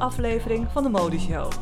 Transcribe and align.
aflevering 0.00 0.68
van 0.72 0.82
de 0.82 0.88
Modeshow. 0.88 1.52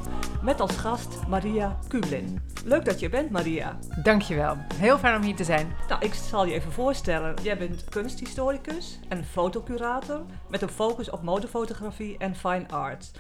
Met 0.42 0.60
als 0.60 0.76
gast 0.76 1.26
Maria 1.28 1.78
Kublin. 1.88 2.40
Leuk 2.64 2.84
dat 2.84 3.00
je 3.00 3.08
bent, 3.08 3.30
Maria. 3.30 3.78
Dankjewel. 4.02 4.56
Heel 4.74 4.98
fijn 4.98 5.16
om 5.16 5.22
hier 5.22 5.36
te 5.36 5.44
zijn. 5.44 5.72
Nou, 5.88 6.04
ik 6.04 6.14
zal 6.14 6.46
je 6.46 6.54
even 6.54 6.72
voorstellen. 6.72 7.34
Jij 7.42 7.58
bent 7.58 7.84
kunsthistoricus 7.84 8.98
en 9.08 9.24
fotocurator 9.24 10.20
met 10.48 10.62
een 10.62 10.68
focus 10.68 11.10
op 11.10 11.22
modefotografie 11.22 12.18
en 12.18 12.34
fine 12.34 12.68
arts. 12.68 13.10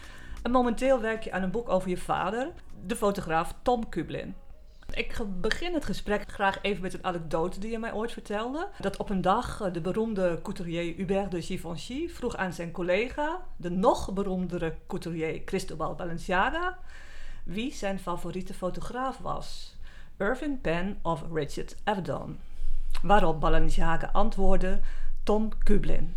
En 0.42 0.50
momenteel 0.50 1.00
werk 1.00 1.22
je 1.22 1.32
aan 1.32 1.42
een 1.42 1.50
boek 1.50 1.68
over 1.68 1.88
je 1.88 1.96
vader, 1.96 2.52
de 2.86 2.96
fotograaf 2.96 3.54
Tom 3.62 3.88
Kublin. 3.88 4.34
Ik 4.94 5.18
begin 5.40 5.74
het 5.74 5.84
gesprek 5.84 6.32
graag 6.32 6.58
even 6.62 6.82
met 6.82 6.94
een 6.94 7.04
anekdote 7.04 7.60
die 7.60 7.70
je 7.70 7.78
mij 7.78 7.92
ooit 7.92 8.12
vertelde. 8.12 8.68
Dat 8.78 8.96
op 8.96 9.10
een 9.10 9.20
dag 9.20 9.60
eh, 9.60 9.72
de 9.72 9.80
beroemde 9.80 10.38
couturier 10.42 10.96
Hubert 10.96 11.30
de 11.30 11.42
Givenchy 11.42 12.08
vroeg 12.08 12.36
aan 12.36 12.52
zijn 12.52 12.70
collega, 12.70 13.42
de 13.56 13.70
nog 13.70 14.12
beroemdere 14.12 14.74
couturier 14.86 15.44
Cristobal 15.44 15.94
Balenciaga, 15.94 16.78
wie 17.44 17.72
zijn 17.72 17.98
favoriete 17.98 18.54
fotograaf 18.54 19.18
was. 19.18 19.76
Irving 20.16 20.60
Penn 20.60 20.98
of 21.02 21.24
Richard 21.32 21.76
Avedon. 21.84 22.38
Waarop 23.02 23.40
Balenciaga 23.40 24.10
antwoordde 24.12 24.80
Tom 25.22 25.50
Kublin. 25.62 26.14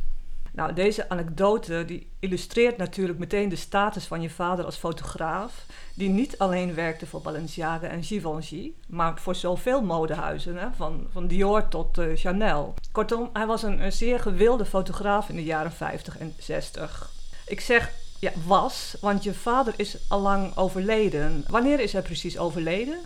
Nou, 0.53 0.73
deze 0.73 1.09
anekdote 1.09 1.83
die 1.85 2.07
illustreert 2.19 2.77
natuurlijk 2.77 3.19
meteen 3.19 3.49
de 3.49 3.55
status 3.55 4.05
van 4.05 4.21
je 4.21 4.29
vader 4.29 4.65
als 4.65 4.77
fotograaf, 4.77 5.65
die 5.95 6.09
niet 6.09 6.37
alleen 6.37 6.73
werkte 6.73 7.05
voor 7.05 7.21
Balenciaga 7.21 7.87
en 7.87 8.03
Givenchy, 8.03 8.71
maar 8.87 9.19
voor 9.19 9.35
zoveel 9.35 9.81
modehuizen, 9.81 10.57
hè, 10.57 10.67
van, 10.75 11.07
van 11.11 11.27
Dior 11.27 11.67
tot 11.67 11.97
eh, 11.97 12.05
Chanel. 12.15 12.73
Kortom, 12.91 13.29
hij 13.33 13.45
was 13.45 13.63
een, 13.63 13.83
een 13.83 13.91
zeer 13.91 14.19
gewilde 14.19 14.65
fotograaf 14.65 15.29
in 15.29 15.35
de 15.35 15.43
jaren 15.43 15.71
50 15.71 16.17
en 16.17 16.33
60. 16.39 17.11
Ik 17.47 17.59
zeg 17.61 17.91
ja, 18.19 18.31
was, 18.45 18.95
want 19.01 19.23
je 19.23 19.33
vader 19.33 19.73
is 19.77 19.97
allang 20.07 20.57
overleden. 20.57 21.45
Wanneer 21.47 21.79
is 21.79 21.93
hij 21.93 22.01
precies 22.01 22.37
overleden? 22.37 22.99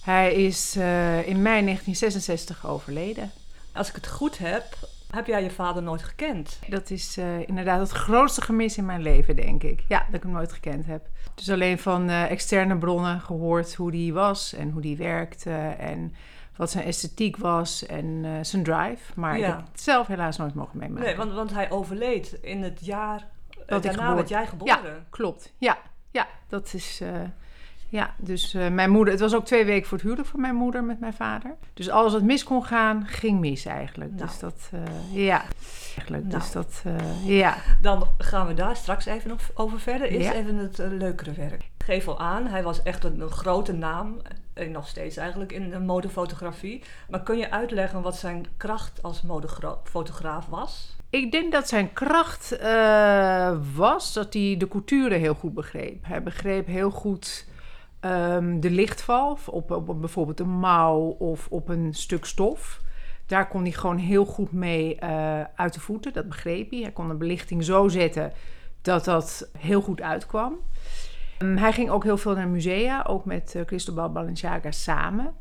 Hij 0.00 0.34
is 0.34 0.76
eh, 0.76 1.28
in 1.28 1.42
mei 1.42 1.62
1966 1.64 2.66
overleden. 2.66 3.32
Als 3.74 3.88
ik 3.88 3.94
het 3.94 4.06
goed 4.08 4.38
heb, 4.38 4.64
heb 5.10 5.26
jij 5.26 5.42
je 5.42 5.50
vader 5.50 5.82
nooit 5.82 6.02
gekend. 6.02 6.58
Dat 6.68 6.90
is 6.90 7.16
eh, 7.16 7.48
inderdaad 7.48 7.80
het 7.80 7.90
grootste 7.90 8.40
gemis 8.42 8.76
in 8.76 8.86
mijn 8.86 9.02
leven, 9.02 9.36
denk 9.36 9.62
ik. 9.62 9.84
Ja, 9.88 9.98
dat 10.06 10.14
ik 10.14 10.22
hem 10.22 10.32
nooit 10.32 10.52
gekend 10.52 10.86
heb. 10.86 11.06
Dus 11.34 11.50
alleen 11.50 11.78
van 11.78 12.08
eh, 12.08 12.30
externe 12.30 12.78
bronnen 12.78 13.20
gehoord 13.20 13.74
hoe 13.74 13.90
die 13.90 14.12
was 14.12 14.52
en 14.52 14.70
hoe 14.70 14.82
die 14.82 14.96
werkte 14.96 15.50
en 15.78 16.14
wat 16.56 16.70
zijn 16.70 16.84
esthetiek 16.84 17.36
was 17.36 17.86
en 17.86 18.20
eh, 18.24 18.30
zijn 18.42 18.62
drive. 18.62 19.12
Maar 19.14 19.34
ik 19.34 19.40
Ja. 19.40 19.46
heb 19.56 19.66
het 19.72 19.80
zelf 19.80 20.06
helaas 20.06 20.36
nooit 20.36 20.54
mogen 20.54 20.78
meemaken. 20.78 21.04
Nee, 21.04 21.16
want, 21.16 21.32
want 21.32 21.50
hij 21.52 21.70
overleed 21.70 22.38
in 22.42 22.62
het 22.62 22.84
jaar 22.84 23.26
Dat 23.66 23.84
ik 23.84 23.90
daarna 23.92 24.14
werd 24.14 24.28
jij 24.28 24.46
geboren. 24.46 25.06
Klopt, 25.10 25.52
ja. 25.58 25.78
Ja, 26.10 26.26
dat 26.48 26.74
is... 26.74 27.02
ja, 27.94 28.14
dus 28.16 28.54
eh, 28.54 28.68
mijn 28.68 28.90
moeder... 28.90 29.12
Het 29.12 29.22
was 29.22 29.34
ook 29.34 29.44
twee 29.44 29.64
weken 29.64 29.88
voor 29.88 29.96
het 29.98 30.06
huwelijk 30.06 30.28
van 30.28 30.40
mijn 30.40 30.54
moeder 30.54 30.84
met 30.84 31.00
mijn 31.00 31.12
vader. 31.12 31.54
Dus 31.74 31.90
alles 31.90 32.12
wat 32.12 32.22
mis 32.22 32.44
kon 32.44 32.64
gaan, 32.64 33.06
ging 33.06 33.40
mis 33.40 33.64
eigenlijk. 33.64 34.10
Nou. 34.14 34.26
Dus 34.26 34.38
dat... 34.38 34.68
eh, 34.72 34.80
ja. 35.26 35.42
Eigenlijk, 35.96 36.24
Nou. 36.26 36.38
dus 36.38 36.52
dat... 36.52 36.82
eh, 36.84 37.28
ja. 37.38 37.56
Dan 37.80 38.06
gaan 38.18 38.46
we 38.46 38.54
daar 38.54 38.76
straks 38.76 39.06
even 39.06 39.30
op- 39.32 39.50
over 39.54 39.80
verder. 39.80 40.08
Eerst 40.08 40.26
Ja. 40.26 40.32
even 40.34 40.56
het 40.56 40.78
leukere 40.78 41.32
werk. 41.32 41.62
Ik 41.78 41.84
geef 41.84 42.08
al 42.08 42.20
aan, 42.20 42.46
hij 42.46 42.62
was 42.62 42.82
echt 42.82 43.04
een, 43.04 43.20
een 43.20 43.30
grote 43.30 43.72
naam. 43.72 44.16
En 44.52 44.70
nog 44.70 44.88
steeds 44.88 45.16
eigenlijk 45.16 45.52
in 45.52 45.70
de 45.70 45.78
modefotografie. 45.78 46.82
Maar 47.08 47.22
kun 47.22 47.38
je 47.38 47.50
uitleggen 47.50 48.02
wat 48.02 48.16
zijn 48.16 48.46
kracht 48.56 49.02
als 49.02 49.22
modefotograaf 49.22 50.46
was? 50.46 50.96
Ik 51.10 51.32
denk 51.32 51.52
dat 51.52 51.68
zijn 51.68 51.92
kracht 51.92 52.56
was 53.74 54.12
dat 54.12 54.32
hij 54.34 54.54
de 54.58 54.68
couture 54.68 55.14
heel 55.14 55.34
goed 55.34 55.54
begreep. 55.54 56.04
Hij 56.06 56.22
begreep 56.22 56.66
heel 56.66 56.90
goed 56.90 57.46
ehm, 58.04 58.60
de 58.60 58.70
lichtval 58.70 59.38
op, 59.46 59.70
op, 59.70 60.00
bijvoorbeeld 60.00 60.40
een 60.40 60.58
mouw 60.58 60.98
of 61.18 61.46
op 61.50 61.68
een 61.68 61.94
stuk 61.94 62.24
stof. 62.24 62.82
Daar 63.26 63.48
kon 63.48 63.62
hij 63.62 63.72
gewoon 63.72 63.96
heel 63.96 64.24
goed 64.24 64.52
mee 64.52 64.96
eh, 64.96 65.40
uit 65.54 65.74
de 65.74 65.80
voeten, 65.80 66.12
dat 66.12 66.28
begreep 66.28 66.70
hij. 66.70 66.80
Hij 66.80 66.92
kon 66.92 67.08
de 67.08 67.14
belichting 67.14 67.64
zo 67.64 67.88
zetten 67.88 68.32
dat 68.82 69.04
dat 69.04 69.50
heel 69.58 69.80
goed 69.80 70.02
uitkwam. 70.02 70.54
Ehm, 71.38 71.56
hij 71.56 71.72
ging 71.72 71.90
ook 71.90 72.04
heel 72.04 72.16
veel 72.18 72.34
naar 72.34 72.48
musea, 72.48 73.04
ook 73.08 73.24
met 73.24 73.62
Cristobal 73.66 74.12
Balenciaga 74.12 74.70
samen. 74.70 75.34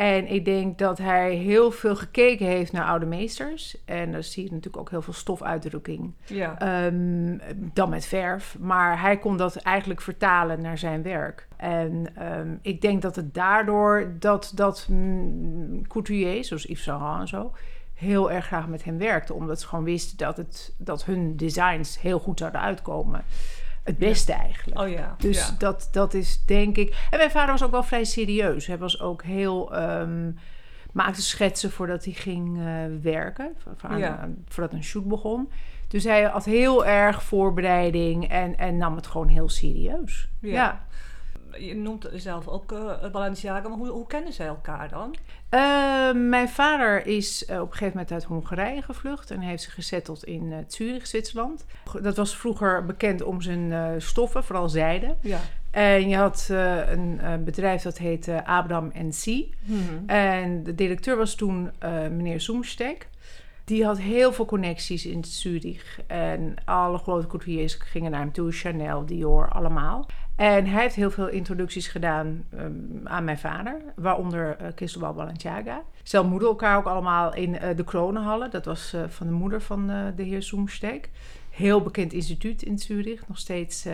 En 0.00 0.26
ik 0.26 0.44
denk 0.44 0.78
dat 0.78 0.98
hij 0.98 1.34
heel 1.34 1.70
veel 1.70 1.96
gekeken 1.96 2.46
heeft 2.46 2.72
naar 2.72 2.84
oude 2.84 3.06
meesters. 3.06 3.76
En 3.84 4.12
dan 4.12 4.22
zie 4.22 4.44
je 4.44 4.48
natuurlijk 4.48 4.76
ook 4.76 4.90
heel 4.90 5.02
veel 5.02 5.12
stofuitdrukking. 5.12 6.14
Ja. 6.26 6.58
Ehm, 6.58 7.38
dan 7.56 7.90
met 7.90 8.06
verf. 8.06 8.56
Maar 8.58 9.00
hij 9.00 9.18
kon 9.18 9.36
dat 9.36 9.56
eigenlijk 9.56 10.00
vertalen 10.00 10.60
naar 10.60 10.78
zijn 10.78 11.02
werk. 11.02 11.48
En 11.56 12.16
ehm, 12.16 12.54
ik 12.62 12.80
denk 12.80 13.02
dat 13.02 13.16
het 13.16 13.34
daardoor 13.34 14.12
dat, 14.18 14.52
dat 14.54 14.86
mm, 14.90 15.86
couturiers, 15.86 16.48
zoals 16.48 16.64
Yves 16.64 16.82
Saint 16.82 17.00
Laurent 17.00 17.20
en 17.20 17.28
zo... 17.28 17.52
heel 17.94 18.30
erg 18.30 18.46
graag 18.46 18.68
met 18.68 18.84
hem 18.84 18.98
werkten. 18.98 19.34
Omdat 19.34 19.60
ze 19.60 19.66
gewoon 19.66 19.84
wisten 19.84 20.16
dat, 20.16 20.36
het, 20.36 20.74
dat 20.78 21.04
hun 21.04 21.36
designs 21.36 22.00
heel 22.00 22.18
goed 22.18 22.38
zouden 22.38 22.60
uitkomen. 22.60 23.24
Het 23.84 23.98
beste 23.98 24.32
eigenlijk. 24.32 24.80
Oh 24.80 24.88
ja. 24.88 25.14
Dus 25.18 25.46
ja. 25.48 25.54
dat, 25.58 25.88
dat 25.92 26.14
is 26.14 26.44
denk 26.44 26.76
ik. 26.76 27.06
En 27.10 27.18
mijn 27.18 27.30
vader 27.30 27.50
was 27.50 27.62
ook 27.62 27.70
wel 27.70 27.82
vrij 27.82 28.04
serieus. 28.04 28.66
Hij 28.66 28.78
was 28.78 29.00
ook 29.00 29.22
heel. 29.22 29.74
ehm, 29.74 30.30
maakte 30.92 31.22
schetsen 31.22 31.70
voordat 31.70 32.04
hij 32.04 32.12
ging 32.14 32.58
eh, 32.58 32.64
werken. 33.02 33.52
voor- 33.76 33.98
Ja. 33.98 34.18
aan- 34.18 34.44
voordat 34.48 34.72
een 34.72 34.84
shoot 34.84 35.04
begon. 35.08 35.50
Dus 35.88 36.04
hij 36.04 36.22
had 36.22 36.44
heel 36.44 36.86
erg 36.86 37.22
voorbereiding 37.22 38.28
en, 38.28 38.58
en 38.58 38.76
nam 38.76 38.96
het 38.96 39.06
gewoon 39.06 39.28
heel 39.28 39.48
serieus. 39.48 40.28
Ja. 40.40 40.84
Ja. 41.50 41.58
Je 41.58 41.74
noemt 41.74 42.08
zelf 42.14 42.48
ook 42.48 42.72
eh, 42.72 43.10
Balenciaga, 43.12 43.68
maar 43.68 43.78
hoe, 43.78 43.88
hoe 43.88 44.06
kennen 44.06 44.32
zij 44.32 44.46
elkaar 44.46 44.88
dan? 44.88 45.14
Eh, 45.48 46.12
mijn 46.12 46.48
vader 46.48 47.06
is 47.06 47.44
eh, 47.44 47.56
op 47.60 47.66
een 47.66 47.72
gegeven 47.72 47.92
moment 47.92 48.12
uit 48.12 48.24
Hongarije 48.24 48.82
gevlucht 48.82 49.30
en 49.30 49.40
heeft 49.40 49.62
zich 49.62 49.74
gezetteld 49.74 50.24
in 50.24 50.52
eh, 50.52 50.58
Zurich, 50.66 51.06
Zwitserland. 51.06 51.64
Dat 52.02 52.16
was 52.16 52.36
vroeger 52.36 52.84
bekend 52.84 53.22
om 53.22 53.40
zijn 53.40 53.72
eh, 53.72 53.88
stoffen, 53.98 54.44
vooral 54.44 54.68
zijde. 54.68 55.16
Ja. 55.20 55.40
En 55.70 56.08
je 56.08 56.16
had 56.16 56.48
eh, 56.50 56.90
een 56.90 57.20
eh, 57.20 57.34
bedrijf 57.36 57.82
dat 57.82 57.98
heette 57.98 58.46
Abraham 58.46 58.92
C. 58.92 59.26
Mhm. 59.26 60.06
En 60.06 60.62
de 60.62 60.74
directeur 60.74 61.16
was 61.16 61.34
toen 61.34 61.70
eh, 61.78 61.90
meneer 61.92 62.40
Zoomstek. 62.40 63.08
Die 63.64 63.84
had 63.84 63.98
heel 63.98 64.32
veel 64.32 64.44
connecties 64.44 65.06
in 65.06 65.24
Zurich. 65.24 66.00
En 66.06 66.54
alle 66.64 66.98
grote 66.98 67.26
couturiers 67.26 67.74
gingen 67.74 68.10
naar 68.10 68.20
hem 68.20 68.32
toe. 68.32 68.52
Chanel, 68.52 69.06
Dior, 69.06 69.48
allemaal. 69.48 70.06
En 70.40 70.66
hij 70.66 70.82
heeft 70.82 70.94
heel 70.94 71.10
veel 71.10 71.28
introducties 71.28 71.88
gedaan 71.88 72.44
ehm, 72.56 72.72
aan 73.04 73.24
mijn 73.24 73.38
vader. 73.38 73.80
Waaronder 73.96 74.56
eh 74.56 74.66
Cristobal 74.74 75.12
Balenciaga. 75.12 75.82
Ze 76.02 76.20
ontmoetten 76.20 76.48
elkaar 76.48 76.76
ook 76.76 76.86
allemaal 76.86 77.34
in 77.34 77.58
eh, 77.58 77.76
de 77.76 77.84
Kronenhallen. 77.84 78.50
Dat 78.50 78.64
was 78.64 78.92
eh, 78.92 79.00
van 79.08 79.26
de 79.26 79.32
moeder 79.32 79.60
van 79.60 79.86
de 80.16 80.22
heer 80.22 80.42
Zoomstek. 80.42 81.10
Heel 81.50 81.82
bekend 81.82 82.12
instituut 82.12 82.62
in 82.62 82.78
Zurich. 82.78 83.28
Nog 83.28 83.38
steeds 83.38 83.86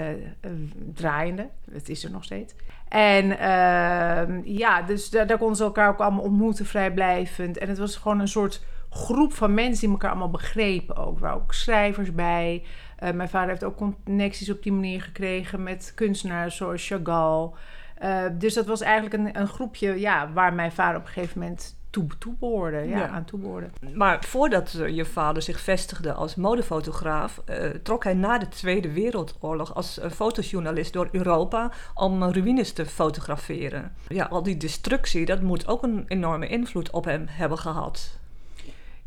draaiende. 0.94 1.48
Het 1.70 1.88
is 1.88 2.04
er 2.04 2.10
nog 2.10 2.24
steeds. 2.24 2.54
En 2.88 3.38
ehm, 3.38 4.40
ja, 4.44 4.82
dus 4.82 5.10
daar, 5.10 5.26
daar 5.26 5.38
konden 5.38 5.56
ze 5.56 5.64
elkaar 5.64 5.88
ook 5.88 6.00
allemaal 6.00 6.24
ontmoeten, 6.24 6.66
vrijblijvend. 6.66 7.58
En 7.58 7.68
het 7.68 7.78
was 7.78 7.96
gewoon 7.96 8.20
een 8.20 8.28
soort 8.28 8.64
groep 8.90 9.32
van 9.32 9.54
mensen 9.54 9.80
die 9.80 9.90
elkaar 9.90 10.10
allemaal 10.10 10.30
begrepen 10.30 10.96
ook. 10.96 11.18
Waren 11.18 11.36
ook 11.36 11.54
schrijvers 11.54 12.12
bij. 12.12 12.62
Eh, 12.96 13.12
mijn 13.12 13.28
vader 13.28 13.48
heeft 13.48 13.64
ook 13.64 13.76
connecties 13.76 14.50
op 14.50 14.62
die 14.62 14.72
manier 14.72 15.02
gekregen 15.02 15.62
met 15.62 15.92
kunstenaars 15.94 16.56
zoals 16.56 16.86
Chagall. 16.86 17.50
Eh, 17.96 18.24
dus 18.32 18.54
dat 18.54 18.66
was 18.66 18.80
eigenlijk 18.80 19.14
een, 19.14 19.40
een 19.40 19.48
groepje 19.48 20.00
ja, 20.00 20.32
waar 20.32 20.54
mijn 20.54 20.72
vader 20.72 21.00
op 21.00 21.06
een 21.06 21.12
gegeven 21.12 21.40
moment 21.40 21.76
toe, 21.90 22.06
toe 22.18 22.34
behoorde, 22.38 22.76
ja, 22.76 22.98
Ja. 22.98 23.08
aan 23.08 23.24
toe 23.24 23.38
behoorde. 23.38 23.66
Maar 23.94 24.24
voordat 24.24 24.72
je 24.90 25.04
vader 25.04 25.42
zich 25.42 25.60
vestigde 25.60 26.12
als 26.12 26.34
modefotograaf, 26.34 27.42
eh, 27.44 27.68
trok 27.68 28.04
hij 28.04 28.14
na 28.14 28.38
de 28.38 28.48
Tweede 28.48 28.92
Wereldoorlog 28.92 29.74
als 29.74 30.00
fotojournalist 30.10 30.92
door 30.92 31.08
Europa 31.12 31.70
om 31.94 32.22
ruïnes 32.24 32.72
te 32.72 32.86
fotograferen. 32.86 33.92
Ja, 34.08 34.24
al 34.24 34.42
die 34.42 34.56
destructie, 34.56 35.24
dat 35.24 35.42
moet 35.42 35.68
ook 35.68 35.82
een 35.82 36.04
enorme 36.06 36.46
invloed 36.48 36.90
op 36.90 37.04
hem 37.04 37.24
hebben 37.28 37.58
gehad. 37.58 38.18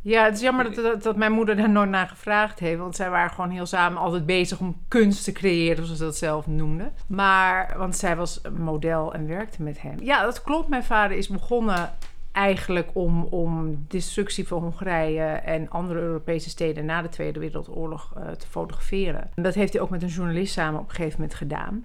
Ja, 0.01 0.23
het 0.25 0.35
is 0.35 0.41
jammer 0.41 0.63
dat, 0.65 0.83
dat, 0.83 1.03
dat 1.03 1.15
mijn 1.15 1.31
moeder 1.31 1.55
daar 1.55 1.69
nooit 1.69 1.89
naar 1.89 2.07
gevraagd 2.07 2.59
heeft. 2.59 2.79
Want 2.79 2.95
zij 2.95 3.09
waren 3.09 3.31
gewoon 3.31 3.49
heel 3.49 3.65
samen 3.65 4.01
altijd 4.01 4.25
bezig 4.25 4.59
om 4.59 4.81
kunst 4.87 5.23
te 5.23 5.31
creëren, 5.31 5.83
zoals 5.83 5.99
ze 5.99 6.05
dat 6.05 6.17
zelf 6.17 6.47
noemden. 6.47 6.91
Maar, 7.07 7.73
want 7.77 7.95
zij 7.95 8.15
was 8.15 8.39
een 8.43 8.61
model 8.61 9.13
en 9.13 9.27
werkte 9.27 9.63
met 9.63 9.81
hem. 9.81 9.95
Ja, 10.01 10.23
dat 10.23 10.41
klopt. 10.41 10.69
Mijn 10.69 10.83
vader 10.83 11.17
is 11.17 11.27
begonnen 11.27 11.91
eigenlijk 12.31 12.89
om, 12.93 13.23
om 13.23 13.85
destructie 13.87 14.47
van 14.47 14.61
Hongarije 14.61 15.23
en 15.23 15.69
andere 15.69 15.99
Europese 15.99 16.49
steden 16.49 16.85
na 16.85 17.01
de 17.01 17.09
Tweede 17.09 17.39
Wereldoorlog 17.39 18.13
uh, 18.17 18.31
te 18.31 18.47
fotograferen. 18.47 19.29
En 19.35 19.43
dat 19.43 19.53
heeft 19.53 19.73
hij 19.73 19.81
ook 19.81 19.89
met 19.89 20.03
een 20.03 20.07
journalist 20.07 20.53
samen 20.53 20.79
op 20.79 20.89
een 20.89 20.95
gegeven 20.95 21.19
moment 21.19 21.37
gedaan. 21.37 21.83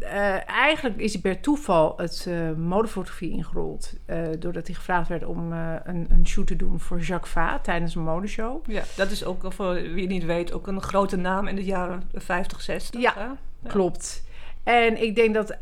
Uh, 0.00 0.48
eigenlijk 0.48 0.96
is 0.96 1.12
hij 1.12 1.22
per 1.22 1.40
toeval 1.40 1.94
het 1.96 2.26
uh, 2.28 2.52
modefotografie 2.52 3.30
ingerold. 3.30 3.92
doordat 4.38 4.66
hij 4.66 4.74
gevraagd 4.74 5.08
werd 5.08 5.24
om 5.24 5.52
een, 5.52 6.06
een, 6.10 6.26
shoot 6.26 6.46
te 6.46 6.56
doen 6.56 6.80
voor 6.80 7.00
Jacques 7.00 7.32
Vaat 7.32 7.64
tijdens 7.64 7.94
een 7.94 8.02
modeshow. 8.02 8.70
Ja, 8.70 8.82
dat 8.96 9.10
is 9.10 9.24
ook, 9.24 9.52
voor 9.52 9.72
wie 9.74 10.06
niet 10.06 10.24
weet, 10.24 10.52
ook 10.52 10.66
een 10.66 10.82
grote 10.82 11.16
naam 11.16 11.46
in 11.46 11.56
de 11.56 11.64
jaren 11.64 12.02
50, 12.14 12.60
60. 12.60 13.00
Ja, 13.00 13.14
ja. 13.16 13.36
klopt. 13.66 14.24
En 14.62 15.02
ik 15.02 15.16
denk 15.16 15.34
dat 15.34 15.56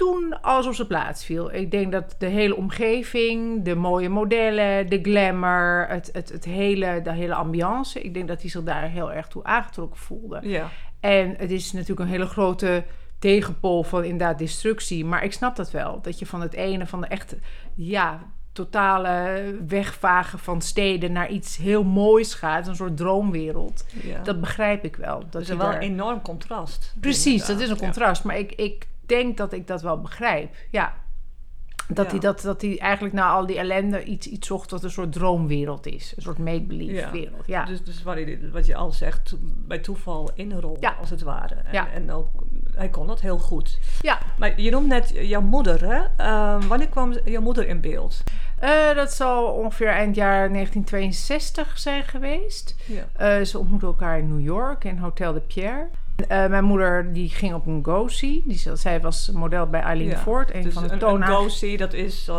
toen 0.00 0.40
alles 0.40 0.66
op 0.66 0.74
zijn 0.74 0.88
plaats 0.88 1.24
viel. 1.24 1.54
Ik 1.54 1.70
denk 1.70 1.92
dat 1.92 2.14
de 2.18 2.26
hele 2.26 2.56
omgeving, 2.56 3.64
de 3.64 3.74
mooie 3.74 4.08
modellen, 4.08 4.88
de 4.88 4.98
glamour, 5.02 5.86
het, 5.88 6.10
het, 6.12 6.28
het 6.28 6.44
hele, 6.44 7.00
de 7.02 7.12
hele 7.12 7.34
ambiance, 7.34 8.00
ik 8.00 8.14
denk 8.14 8.28
dat 8.28 8.40
hij 8.40 8.50
zich 8.50 8.62
daar 8.62 8.82
heel 8.82 9.12
erg 9.12 9.28
toe 9.28 9.44
aangetrokken 9.44 9.98
voelde. 9.98 10.40
Ja. 10.42 10.70
En 11.00 11.34
het 11.38 11.50
is 11.50 11.72
natuurlijk 11.72 12.00
een 12.00 12.06
hele 12.06 12.26
grote 12.26 12.84
tegenpol 13.20 13.82
van 13.82 14.04
inderdaad 14.04 14.38
destructie. 14.38 15.04
Maar 15.04 15.24
ik 15.24 15.32
snap 15.32 15.56
dat 15.56 15.70
wel. 15.70 16.00
Dat 16.02 16.18
je 16.18 16.26
van 16.26 16.40
het 16.40 16.54
ene, 16.54 16.86
van 16.86 17.00
de 17.00 17.06
echte, 17.06 17.38
ja, 17.74 18.20
totale 18.52 19.56
wegvagen 19.66 20.38
van 20.38 20.62
steden 20.62 21.12
naar 21.12 21.30
iets 21.30 21.56
heel 21.56 21.84
moois 21.84 22.34
gaat. 22.34 22.66
Een 22.66 22.76
soort 22.76 22.96
droomwereld. 22.96 23.84
Ja. 24.02 24.22
Dat 24.22 24.40
begrijp 24.40 24.84
ik 24.84 24.96
wel. 24.96 25.22
Dat 25.30 25.42
is 25.42 25.48
wel 25.48 25.72
een 25.72 25.78
enorm 25.78 26.22
contrast. 26.22 26.94
Precies, 27.00 27.46
dat 27.46 27.60
is 27.60 27.68
een 27.68 27.78
contrast. 27.78 28.24
Maar 28.24 28.38
ik, 28.38 28.52
ik 28.52 28.86
denk 29.06 29.36
dat 29.36 29.52
ik 29.52 29.66
dat 29.66 29.82
wel 29.82 30.00
begrijp. 30.00 30.54
Ja. 30.70 30.94
Dat, 31.88 32.10
hij, 32.10 32.20
dat, 32.20 32.40
dat 32.40 32.62
hij 32.62 32.78
eigenlijk 32.78 33.14
na 33.14 33.30
al 33.30 33.46
die 33.46 33.58
ellende 33.58 34.04
iets, 34.04 34.26
iets 34.26 34.46
zocht 34.46 34.70
wat 34.70 34.84
een 34.84 34.90
soort 34.90 35.12
droomwereld 35.12 35.86
is. 35.86 36.12
Een 36.16 36.22
soort 36.22 36.38
make-believe 36.38 37.10
wereld. 37.10 37.46
Ja. 37.46 37.64
Dus, 37.64 37.84
dus 37.84 38.02
wat, 38.02 38.18
je, 38.18 38.50
wat 38.52 38.66
je 38.66 38.74
al 38.74 38.92
zegt, 38.92 39.36
bij 39.40 39.78
toeval 39.78 40.30
inrollen 40.34 40.80
ja. 40.80 40.96
als 41.00 41.10
het 41.10 41.22
ware. 41.22 41.54
En, 41.54 41.72
ja. 41.72 41.90
en 41.90 42.10
ook, 42.10 42.28
hij 42.74 42.88
kon 42.88 43.06
dat 43.06 43.20
heel 43.20 43.38
goed. 43.38 43.78
Ja. 44.00 44.18
Maar 44.38 44.60
je 44.60 44.70
noemt 44.70 44.86
net 44.86 45.12
jouw 45.14 45.40
moeder, 45.40 45.84
hè? 45.84 46.26
Uh, 46.26 46.62
wanneer 46.68 46.88
kwam 46.88 47.14
jouw 47.24 47.42
moeder 47.42 47.68
in 47.68 47.80
beeld? 47.80 48.22
Uh, 48.62 48.94
dat 48.94 49.12
zal 49.12 49.44
ongeveer 49.44 49.88
eind 49.88 50.14
jaar 50.14 50.52
1962 50.52 51.78
zijn 51.78 52.04
geweest. 52.04 52.76
Ja. 52.84 53.38
Uh, 53.38 53.44
ze 53.44 53.58
ontmoetten 53.58 53.88
elkaar 53.88 54.18
in 54.18 54.28
New 54.28 54.44
York 54.46 54.84
in 54.84 54.98
Hotel 54.98 55.32
de 55.32 55.40
Pierre. 55.40 55.88
Uh, 56.20 56.26
mijn 56.46 56.64
moeder 56.64 57.12
die 57.12 57.28
ging 57.28 57.54
op 57.54 57.66
een 57.66 57.84
go-see. 57.84 58.42
Die, 58.46 58.76
zij 58.76 59.00
was 59.00 59.30
model 59.30 59.66
bij 59.66 59.80
Eileen 59.80 60.08
ja. 60.08 60.18
Ford. 60.18 60.54
Een 60.54 60.62
dus 60.62 60.74
van 60.74 60.82
de 60.82 60.92
een, 60.92 61.02
een 61.04 61.26
go-see, 61.26 61.76
dat 61.76 61.92
is 61.92 62.28
uh, 62.28 62.36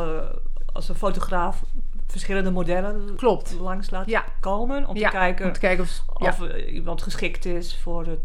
als 0.73 0.89
een 0.89 0.95
fotograaf 0.95 1.63
verschillende 2.07 2.51
modellen 2.51 3.15
Klopt. 3.15 3.55
langs 3.59 3.89
laat 3.89 4.09
ja. 4.09 4.25
komen. 4.39 4.87
Om, 4.87 4.97
ja, 4.97 5.09
te 5.09 5.15
kijken 5.15 5.45
om 5.45 5.53
te 5.53 5.59
kijken 5.59 5.83
of, 5.83 6.03
of 6.13 6.55
iemand 6.55 7.01
geschikt 7.01 7.45
is 7.45 7.77
voor 7.81 8.05
het... 8.05 8.19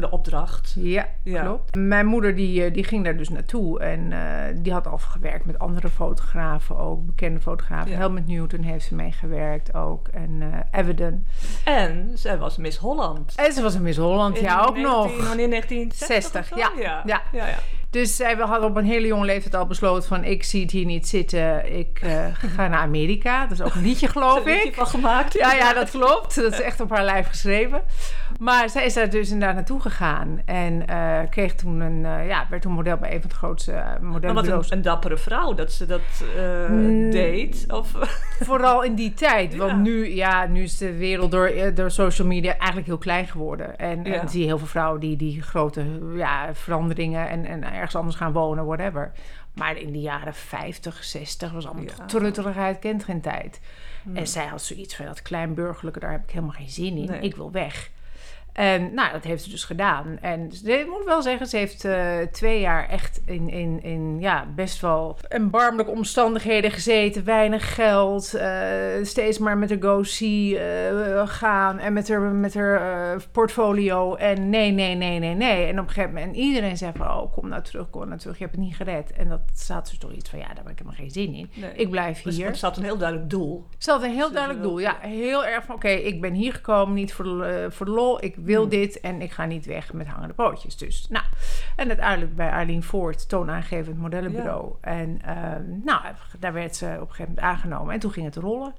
Voor 0.00 0.08
de 0.08 0.16
opdracht. 0.16 0.74
Ja, 0.78 1.06
ja. 1.22 1.42
klopt. 1.42 1.74
Mijn 1.74 2.06
moeder 2.06 2.34
die, 2.34 2.70
die 2.70 2.84
ging 2.84 3.04
daar 3.04 3.16
dus 3.16 3.28
naartoe 3.28 3.80
en 3.80 4.10
uh, 4.10 4.18
die 4.62 4.72
had 4.72 4.86
al 4.86 4.98
gewerkt 4.98 5.44
met 5.44 5.58
andere 5.58 5.88
fotografen 5.88 6.76
ook, 6.76 7.06
bekende 7.06 7.40
fotografen. 7.40 7.90
Ja. 7.90 7.96
Helmut 7.96 8.26
Newton 8.26 8.62
heeft 8.62 8.84
ze 8.84 8.94
meegewerkt 8.94 9.74
ook 9.74 10.08
en 10.08 10.30
uh. 10.30 11.06
En 11.64 12.10
zij 12.14 12.38
was 12.38 12.56
Miss 12.56 12.78
Holland. 12.78 13.34
En 13.36 13.52
ze 13.52 13.62
was 13.62 13.74
een 13.74 13.82
Miss 13.82 13.98
Holland, 13.98 14.36
In 14.36 14.42
ja 14.42 14.60
ook 14.60 14.74
19, 14.74 14.82
nog. 14.82 15.26
Wanneer 15.26 15.48
1960? 15.48 16.56
ja. 16.56 16.72
Ja. 16.76 17.02
Ja. 17.06 17.22
ja, 17.32 17.46
ja. 17.48 17.58
Dus 17.90 18.16
zij 18.16 18.34
had 18.34 18.62
op 18.62 18.76
een 18.76 18.84
hele 18.84 19.06
jonge 19.06 19.24
leeftijd 19.24 19.54
al 19.54 19.66
besloten 19.66 20.08
van... 20.08 20.24
ik 20.24 20.42
zie 20.44 20.62
het 20.62 20.70
hier 20.70 20.84
niet 20.84 21.08
zitten, 21.08 21.78
ik 21.78 22.00
uh, 22.04 22.26
ga 22.56 22.68
naar 22.68 22.80
Amerika. 22.80 23.46
Dat 23.46 23.58
is 23.58 23.64
ook 23.64 23.74
een 23.74 23.82
liedje, 23.82 24.08
geloof 24.08 24.38
ik. 24.38 24.46
Een 24.46 24.52
liedje 24.52 24.72
van 24.72 24.86
gemaakt. 24.86 25.32
Ja, 25.32 25.52
ja, 25.52 25.72
dat 25.72 25.90
klopt. 25.90 26.34
Dat 26.34 26.52
is 26.52 26.60
echt 26.60 26.80
op 26.80 26.90
haar 26.90 27.04
lijf 27.04 27.26
geschreven. 27.26 27.82
Maar 28.38 28.70
zij 28.70 28.84
is 28.84 28.94
daar 28.94 29.10
dus 29.10 29.30
inderdaad 29.30 29.54
naartoe 29.54 29.80
gegaan. 29.80 30.42
En 30.44 30.82
uh, 30.90 31.18
kreeg 31.30 31.54
toen 31.54 31.80
een... 31.80 31.98
Uh, 31.98 32.28
ja, 32.28 32.46
werd 32.50 32.62
toen 32.62 32.72
model 32.72 32.96
bij 32.96 33.14
een 33.14 33.20
van 33.20 33.28
de 33.28 33.36
grootste 33.36 33.84
modellenbureaus. 34.00 34.62
Wat 34.62 34.70
een, 34.70 34.76
een, 34.76 34.82
dappere 34.82 35.16
vrouw 35.16 35.54
dat 35.54 35.72
ze 35.72 35.86
dat 35.86 36.00
mm, 36.68 37.10
deed. 37.10 37.64
Of... 37.68 37.92
Vooral 38.40 38.82
in 38.82 38.94
die 38.94 39.14
tijd. 39.14 39.56
Want 39.56 39.82
nu, 39.82 40.14
ja, 40.14 40.46
nu 40.46 40.62
is 40.62 40.78
de 40.78 40.96
wereld 40.96 41.30
door, 41.30 41.52
door 41.74 41.90
social 41.90 42.28
media 42.28 42.56
eigenlijk 42.56 42.86
heel 42.86 42.98
klein 42.98 43.26
geworden. 43.26 43.78
En, 43.78 44.04
ja. 44.04 44.12
en 44.12 44.28
zie 44.28 44.40
je 44.40 44.46
heel 44.46 44.58
veel 44.58 44.66
vrouwen 44.66 45.00
die, 45.00 45.16
die 45.16 45.42
grote 45.42 45.84
ja, 46.16 46.54
veranderingen... 46.54 47.28
En, 47.28 47.44
en 47.44 47.64
ergens 47.80 47.96
anders 47.96 48.16
gaan 48.16 48.32
wonen, 48.32 48.66
whatever. 48.66 49.12
Maar 49.54 49.76
in 49.76 49.92
de 49.92 50.00
jaren 50.00 50.34
50, 50.34 51.04
60 51.04 51.52
was 51.52 51.66
allemaal 51.66 51.84
ja. 51.84 52.06
trutterigheid, 52.06 52.78
kent 52.78 53.04
geen 53.04 53.20
tijd. 53.20 53.60
Hmm. 54.02 54.16
En 54.16 54.26
zij 54.26 54.46
had 54.46 54.62
zoiets 54.62 54.96
van 54.96 55.06
dat 55.06 55.22
kleinburgerlijke, 55.22 56.00
daar 56.00 56.10
heb 56.10 56.22
ik 56.22 56.30
helemaal 56.30 56.54
geen 56.54 56.70
zin 56.70 56.96
in. 56.96 57.04
Nee. 57.04 57.20
Ik 57.20 57.36
wil 57.36 57.50
weg. 57.50 57.90
En 58.52 58.94
nou, 58.94 59.12
dat 59.12 59.24
heeft 59.24 59.42
ze 59.42 59.50
dus 59.50 59.64
gedaan. 59.64 60.18
En 60.20 60.50
ik 60.64 60.86
moet 60.86 61.04
wel 61.04 61.22
zeggen, 61.22 61.46
ze 61.46 61.56
heeft 61.56 61.84
uh, 61.84 62.18
twee 62.32 62.60
jaar 62.60 62.88
echt 62.88 63.20
in, 63.24 63.48
in, 63.48 63.82
in 63.82 64.20
ja, 64.20 64.46
best 64.54 64.80
wel 64.80 65.18
erbarmelijke 65.28 65.92
omstandigheden 65.92 66.70
gezeten. 66.70 67.24
Weinig 67.24 67.74
geld. 67.74 68.34
Uh, 68.34 68.42
steeds 69.02 69.38
maar 69.38 69.58
met 69.58 69.70
haar 69.70 69.82
go-see 69.82 70.50
uh, 70.50 71.28
gaan. 71.28 71.78
En 71.78 71.92
met 71.92 72.08
haar, 72.08 72.20
met 72.20 72.54
haar 72.54 73.16
portfolio. 73.32 74.14
En 74.14 74.48
nee, 74.50 74.70
nee, 74.70 74.94
nee, 74.94 75.18
nee, 75.18 75.34
nee. 75.34 75.66
En 75.66 75.78
op 75.78 75.86
een 75.86 75.92
gegeven 75.92 76.14
moment, 76.14 76.34
en 76.34 76.40
iedereen 76.42 76.76
zei 76.76 76.92
van, 76.96 77.06
oh, 77.06 77.32
kom 77.32 77.48
nou 77.48 77.62
terug, 77.62 77.90
kom 77.90 78.06
nou 78.06 78.18
terug. 78.18 78.38
Je 78.38 78.44
hebt 78.44 78.56
het 78.56 78.64
niet 78.64 78.76
gered. 78.76 79.12
En 79.12 79.28
dat 79.28 79.40
staat 79.54 79.88
dus 79.88 79.98
toch 79.98 80.12
iets 80.12 80.30
van, 80.30 80.38
ja, 80.38 80.46
daar 80.46 80.56
heb 80.56 80.68
ik 80.68 80.78
helemaal 80.78 80.98
geen 80.98 81.10
zin 81.10 81.34
in. 81.34 81.50
Nee. 81.54 81.72
Ik 81.74 81.90
blijf 81.90 82.22
hier. 82.22 82.32
Dus 82.32 82.44
het 82.44 82.56
staat 82.56 82.76
een 82.76 82.84
heel 82.84 82.98
duidelijk 82.98 83.30
doel. 83.30 83.66
Het 83.70 83.82
staat 83.82 84.02
een 84.02 84.14
heel 84.14 84.32
duidelijk 84.32 84.62
doel, 84.62 84.78
ja. 84.78 84.96
Heel 85.00 85.44
erg 85.44 85.64
van, 85.64 85.74
oké, 85.74 85.86
okay, 85.86 86.00
ik 86.00 86.20
ben 86.20 86.34
hier 86.34 86.52
gekomen, 86.52 86.94
niet 86.94 87.12
voor 87.12 87.24
de, 87.24 87.66
voor 87.70 87.86
de 87.86 87.92
lol. 87.92 88.24
Ik 88.24 88.39
wil 88.42 88.60
hmm. 88.60 88.70
dit 88.70 89.00
en 89.00 89.20
ik 89.20 89.32
ga 89.32 89.44
niet 89.44 89.66
weg 89.66 89.92
met 89.92 90.06
hangende 90.06 90.34
pootjes. 90.34 90.76
Dus, 90.76 91.06
nou. 91.08 91.24
En 91.76 91.88
uiteindelijk 91.88 92.36
bij 92.36 92.50
Arlene 92.50 92.82
Ford, 92.82 93.28
toonaangevend 93.28 93.98
modellenbureau. 93.98 94.74
Ja. 94.82 94.88
En 94.88 95.20
uh, 95.26 95.84
nou, 95.84 96.02
daar 96.38 96.52
werd 96.52 96.76
ze 96.76 96.86
op 96.86 97.00
een 97.00 97.14
gegeven 97.14 97.34
moment 97.34 97.44
aangenomen. 97.44 97.94
En 97.94 98.00
toen 98.00 98.12
ging 98.12 98.26
het 98.26 98.36
rollen. 98.36 98.74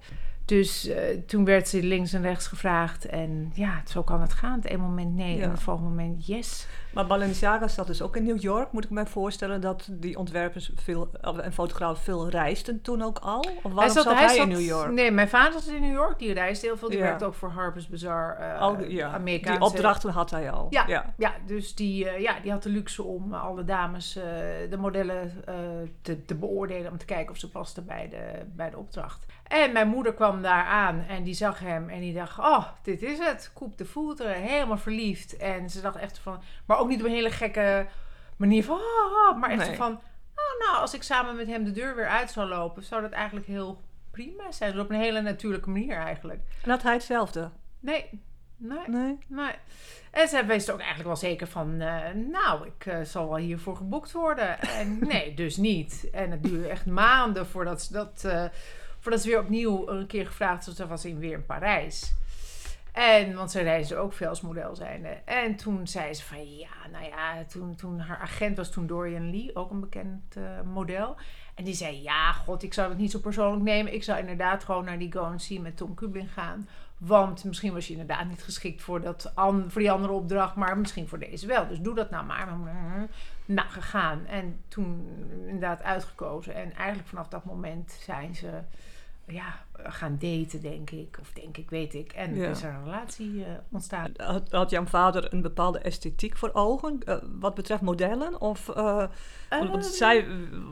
Dus 0.45 0.87
uh, 0.89 0.95
toen 1.27 1.45
werd 1.45 1.67
ze 1.67 1.83
links 1.83 2.13
en 2.13 2.21
rechts 2.21 2.47
gevraagd. 2.47 3.05
En 3.05 3.51
ja, 3.53 3.81
zo 3.85 4.03
kan 4.03 4.21
het 4.21 4.33
gaan. 4.33 4.55
Het 4.55 4.65
ene 4.65 4.77
moment 4.81 5.15
nee 5.15 5.37
Ja. 5.37 5.43
en 5.43 5.51
het 5.51 5.59
volgende 5.59 5.89
moment 5.89 6.25
yes. 6.25 6.67
Maar 6.93 7.05
Balenciaga 7.07 7.67
zat 7.67 7.87
dus 7.87 8.01
ook 8.01 8.15
in 8.15 8.23
New 8.23 8.41
York. 8.41 8.71
Moet 8.71 8.83
ik 8.83 8.89
mij 8.89 9.05
voorstellen 9.05 9.61
dat 9.61 9.87
die 9.91 10.17
ontwerpers 10.17 10.71
veel, 10.75 11.11
en 11.41 11.53
fotografen 11.53 12.03
veel 12.03 12.29
reisden 12.29 12.81
toen 12.81 13.01
ook 13.01 13.17
al? 13.19 13.45
Of 13.63 13.73
waarom 13.73 13.93
zat, 13.93 14.13
hij, 14.13 14.37
in 14.37 14.47
New 14.47 14.61
York? 14.61 14.91
Nee, 14.91 15.11
mijn 15.11 15.29
vader 15.29 15.61
zat 15.61 15.73
in 15.73 15.81
New 15.81 15.93
York. 15.93 16.19
Die 16.19 16.33
reisde 16.33 16.67
heel 16.67 16.77
veel. 16.77 16.89
Die 16.89 16.97
Ja. 16.97 17.03
werkte 17.03 17.25
ook 17.25 17.33
voor 17.33 17.49
Harper's 17.49 17.87
Bazaar. 17.87 18.39
uh, 18.39 18.59
Al, 18.59 18.83
ja. 18.83 19.09
Amerikaanse... 19.11 19.59
Die 19.59 19.69
opdrachten 19.69 20.11
had 20.11 20.31
hij 20.31 20.51
al. 20.51 20.67
Ja, 20.69 20.83
ja. 20.87 21.13
ja. 21.17 21.33
dus 21.45 21.75
die, 21.75 22.05
uh, 22.05 22.19
ja, 22.19 22.39
die 22.39 22.51
had 22.51 22.63
de 22.63 22.69
luxe 22.69 23.03
om 23.03 23.33
alle 23.33 23.63
dames, 23.63 24.13
de 24.69 24.77
modellen 24.77 25.43
te, 26.01 26.25
te, 26.25 26.35
beoordelen. 26.35 26.91
Om 26.91 26.97
te 26.97 27.05
kijken 27.05 27.31
of 27.31 27.37
ze 27.37 27.49
pasten 27.49 27.85
bij 27.85 28.09
de, 28.09 28.45
bij 28.55 28.69
de 28.69 28.77
opdracht. 28.77 29.25
En 29.51 29.71
mijn 29.71 29.87
moeder 29.87 30.13
kwam 30.13 30.41
daar 30.41 30.63
aan 30.65 31.05
en 31.07 31.23
die 31.23 31.33
zag 31.33 31.59
hem 31.59 31.89
en 31.89 31.99
die 31.99 32.13
dacht: 32.13 32.39
Oh, 32.39 32.67
dit 32.81 33.01
is 33.01 33.19
het. 33.19 33.51
Koep 33.53 33.77
de 33.77 33.85
voeten, 33.85 34.31
helemaal 34.33 34.77
verliefd. 34.77 35.37
En 35.37 35.69
ze 35.69 35.81
dacht 35.81 35.95
echt 35.95 36.19
van, 36.19 36.41
maar 36.65 36.77
ook 36.77 36.87
niet 36.87 36.99
op 36.99 37.05
een 37.05 37.11
hele 37.11 37.31
gekke 37.31 37.87
manier 38.37 38.63
van, 38.63 38.75
oh, 38.75 39.29
oh, 39.29 39.39
maar 39.39 39.49
echt 39.49 39.67
Nee. 39.67 39.75
van: 39.75 39.91
Oh, 40.35 40.67
nou, 40.67 40.81
als 40.81 40.93
ik 40.93 41.03
samen 41.03 41.35
met 41.35 41.47
hem 41.47 41.63
de 41.63 41.71
deur 41.71 41.95
weer 41.95 42.07
uit 42.07 42.31
zou 42.31 42.47
lopen, 42.47 42.83
zou 42.83 43.01
dat 43.01 43.11
eigenlijk 43.11 43.45
heel 43.45 43.81
prima 44.11 44.51
zijn. 44.51 44.71
Dus 44.71 44.81
op 44.81 44.89
een 44.89 44.99
hele 44.99 45.21
natuurlijke 45.21 45.69
manier 45.69 45.95
eigenlijk. 45.95 46.39
En 46.63 46.69
had 46.69 46.83
hij 46.83 46.93
hetzelfde? 46.93 47.49
Nee, 47.79 48.05
nee. 48.57 48.87
Nee. 48.87 49.17
Nee. 49.27 49.53
En 50.11 50.27
ze 50.27 50.37
er 50.37 50.73
ook 50.73 50.79
eigenlijk 50.79 51.03
wel 51.03 51.15
zeker 51.15 51.47
van, 51.47 51.81
uh, 51.81 51.99
nou, 52.31 52.67
ik 52.67 52.85
uh, 52.85 53.01
zal 53.01 53.27
wel 53.27 53.37
hiervoor 53.37 53.75
geboekt 53.75 54.11
worden. 54.11 54.59
En 54.59 54.99
nee, 54.99 55.33
dus 55.33 55.57
niet. 55.57 56.09
En 56.11 56.31
het 56.31 56.43
duurde 56.43 56.67
echt 56.67 56.85
maanden 56.85 57.47
voordat 57.47 57.81
ze, 57.81 57.93
dat, 57.93 58.23
uh, 58.25 58.43
voordat 59.01 59.21
ze 59.21 59.27
weer 59.27 59.39
opnieuw 59.39 59.89
een 59.89 60.07
keer 60.07 60.25
gevraagd 60.25 60.65
was. 60.65 60.75
Ze 60.75 60.87
was 60.87 61.05
in 61.05 61.19
weer 61.19 61.33
in 61.33 61.45
Parijs. 61.45 62.13
En, 62.91 63.35
want 63.35 63.51
ze 63.51 63.61
reisde 63.61 63.95
ook 63.95 64.13
veel 64.13 64.27
als 64.27 64.41
model 64.41 64.75
zijnde. 64.75 65.09
En 65.25 65.55
toen 65.55 65.87
zei 65.87 66.13
ze 66.13 66.23
van, 66.23 66.57
ja, 66.57 66.69
nou 66.91 67.05
ja, 67.05 67.43
toen, 67.43 67.75
toen 67.75 67.99
haar 67.99 68.17
agent 68.17 68.57
was 68.57 68.71
toen 68.71 68.87
Dorian 68.87 69.31
Lee, 69.31 69.55
ook 69.55 69.71
een 69.71 69.79
bekend 69.79 70.35
model. 70.73 71.15
En 71.55 71.63
die 71.63 71.73
zei, 71.73 72.01
ja, 72.01 72.31
god, 72.31 72.63
ik 72.63 72.73
zou 72.73 72.89
het 72.89 72.97
niet 72.97 73.11
zo 73.11 73.19
persoonlijk 73.19 73.63
nemen. 73.63 73.93
Ik 73.93 74.03
zou 74.03 74.19
inderdaad 74.19 74.63
gewoon 74.63 74.85
naar 74.85 74.99
die 74.99 75.11
Go 75.11 75.33
See 75.37 75.59
met 75.59 75.77
Tom 75.77 75.93
Kublin 75.93 76.27
gaan. 76.27 76.67
Want 76.97 77.43
misschien 77.43 77.73
was 77.73 77.87
je 77.87 77.91
inderdaad 77.91 78.27
niet 78.27 78.43
geschikt 78.43 78.81
voor, 78.81 79.01
dat 79.01 79.31
voor 79.67 79.81
die 79.81 79.91
andere 79.91 80.13
opdracht, 80.13 80.55
maar 80.55 80.77
misschien 80.77 81.07
voor 81.07 81.19
deze 81.19 81.47
wel. 81.47 81.67
Dus 81.67 81.79
doe 81.79 81.95
dat 81.95 82.09
nou 82.09 82.25
maar. 82.25 82.47
Nou, 83.45 83.69
gegaan. 83.69 84.25
En 84.25 84.61
toen 84.67 85.07
inderdaad 85.45 85.83
uitgekozen. 85.83 86.55
En 86.55 86.73
eigenlijk 86.75 87.07
vanaf 87.07 87.27
dat 87.27 87.45
moment 87.45 87.97
zijn 87.99 88.35
ze 88.35 88.49
ja, 89.33 89.65
gaan 89.83 90.17
daten, 90.19 90.61
denk 90.61 90.89
ik. 90.89 91.17
Of 91.21 91.31
denk 91.33 91.57
ik, 91.57 91.69
weet 91.69 91.93
ik. 91.93 92.11
En 92.11 92.35
Ja. 92.35 92.49
is 92.49 92.63
er 92.63 92.73
een 92.73 92.83
relatie 92.83 93.33
uh, 93.33 93.45
ontstaan. 93.71 94.11
Had, 94.15 94.51
had 94.51 94.69
jouw 94.69 94.85
vader 94.85 95.33
een 95.33 95.41
bepaalde 95.41 95.79
esthetiek 95.79 96.37
voor 96.37 96.49
ogen? 96.53 96.99
Uh, 97.05 97.15
wat 97.39 97.55
betreft 97.55 97.81
modellen? 97.81 98.41
Of, 98.41 98.67
uh, 98.69 98.75
want 99.49 99.73
Ehm. 99.73 99.81
zij 99.81 100.27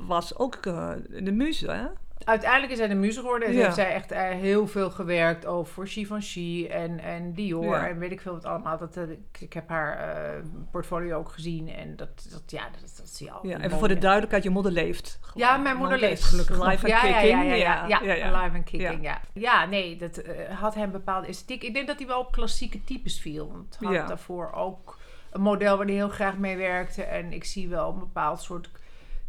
was 0.07 0.37
ook 0.37 0.63
de 0.63 1.31
muze, 1.33 1.71
hè? 1.71 1.85
Uiteindelijk 2.25 2.71
is 2.71 2.77
hij 2.79 2.87
de 2.87 2.95
muze 2.95 3.19
geworden. 3.19 3.47
En 3.47 3.53
Ja. 3.53 3.63
heeft 3.63 3.75
zij 3.75 3.93
echt 3.93 4.11
eh, 4.11 4.21
heel 4.29 4.67
veel 4.67 4.89
gewerkt 4.91 5.45
over 5.45 5.73
voor 5.73 5.87
Givenchy 5.87 6.67
en, 6.71 6.99
en 6.99 7.33
Dior. 7.33 7.65
Ja. 7.75 7.87
En 7.87 7.99
weet 7.99 8.11
ik 8.11 8.21
veel 8.21 8.33
wat 8.33 8.45
allemaal. 8.45 8.77
Dat, 8.77 8.97
eh, 8.97 9.09
ik, 9.09 9.39
ik 9.39 9.53
heb 9.53 9.69
haar 9.69 9.97
eh, 9.97 10.43
portfolio 10.71 11.17
ook 11.17 11.29
gezien. 11.31 11.69
En 11.69 11.95
dat, 11.95 12.27
dat 12.31 12.41
ja, 12.45 12.63
dat, 12.81 12.93
dat 12.97 13.09
zie 13.09 13.25
je 13.25 13.31
al. 13.31 13.47
Ja, 13.47 13.59
even 13.61 13.77
voor 13.77 13.87
de 13.87 13.97
duidelijkheid, 13.97 14.43
je 14.43 14.49
moeder 14.49 14.71
leeft. 14.71 15.19
gewoon. 15.21 15.47
Ja, 15.47 15.57
mijn 15.57 15.77
moeder 15.77 15.99
leeft 15.99 16.23
gelukkig. 16.23 16.55
Live 16.55 16.67
and 16.69 16.81
ja, 16.81 17.05
ja, 17.05 17.19
kicking. 17.19 17.43
ja, 17.43 17.53
ja, 17.53 17.55
ja, 17.55 17.87
ja, 17.87 18.01
ja, 18.01 18.13
ja. 18.13 18.41
live 18.43 18.55
and 18.55 18.63
kicking, 18.63 19.03
ja. 19.03 19.21
Ja, 19.33 19.65
nee, 19.65 19.95
dat 19.95 20.21
had 20.49 20.75
hem 20.75 20.91
bepaalde 20.91 21.27
esthetiek. 21.27 21.63
Ik 21.63 21.73
denk 21.73 21.87
dat 21.87 21.97
hij 21.97 22.07
wel 22.07 22.19
op 22.19 22.31
klassieke 22.31 22.83
types 22.83 23.19
viel. 23.19 23.51
Want 23.51 23.77
had 23.81 24.07
daarvoor 24.07 24.51
ook 24.51 24.97
een 25.31 25.41
model 25.41 25.77
waar 25.77 25.85
hij 25.85 25.95
heel 25.95 26.09
graag 26.09 26.37
mee 26.37 26.57
werkte. 26.57 27.03
En 27.03 27.33
ik 27.33 27.43
zie 27.43 27.67
wel 27.69 27.89
een 27.91 27.99
bepaald 27.99 28.41
soort 28.41 28.69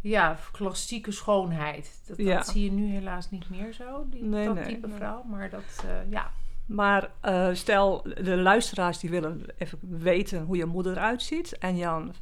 ja, 0.00 0.38
klassieke 0.52 1.10
schoonheid. 1.12 2.00
Dat, 2.06 2.16
Ja. 2.16 2.36
dat 2.36 2.46
zie 2.48 2.64
je 2.64 2.72
nu 2.72 2.92
helaas 2.92 3.30
niet 3.30 3.50
meer 3.50 3.72
zo, 3.72 4.06
die, 4.10 4.24
Nee, 4.24 4.44
dat 4.46 4.54
nee, 4.54 4.64
type 4.64 4.86
nee. 4.86 4.96
vrouw. 4.96 5.22
Maar 5.22 5.50
dat, 5.50 5.84
eh, 5.84 6.10
ja. 6.10 6.30
Maar 6.66 7.10
eh, 7.20 7.48
stel, 7.52 8.02
de 8.22 8.36
luisteraars 8.36 8.98
die 8.98 9.10
willen 9.10 9.42
even 9.58 9.78
weten 9.82 10.42
hoe 10.42 10.56
je 10.56 10.64
moeder 10.64 10.92
eruit 10.92 11.22
ziet. 11.22 11.58
En 11.58 11.76
Jan, 11.76 12.14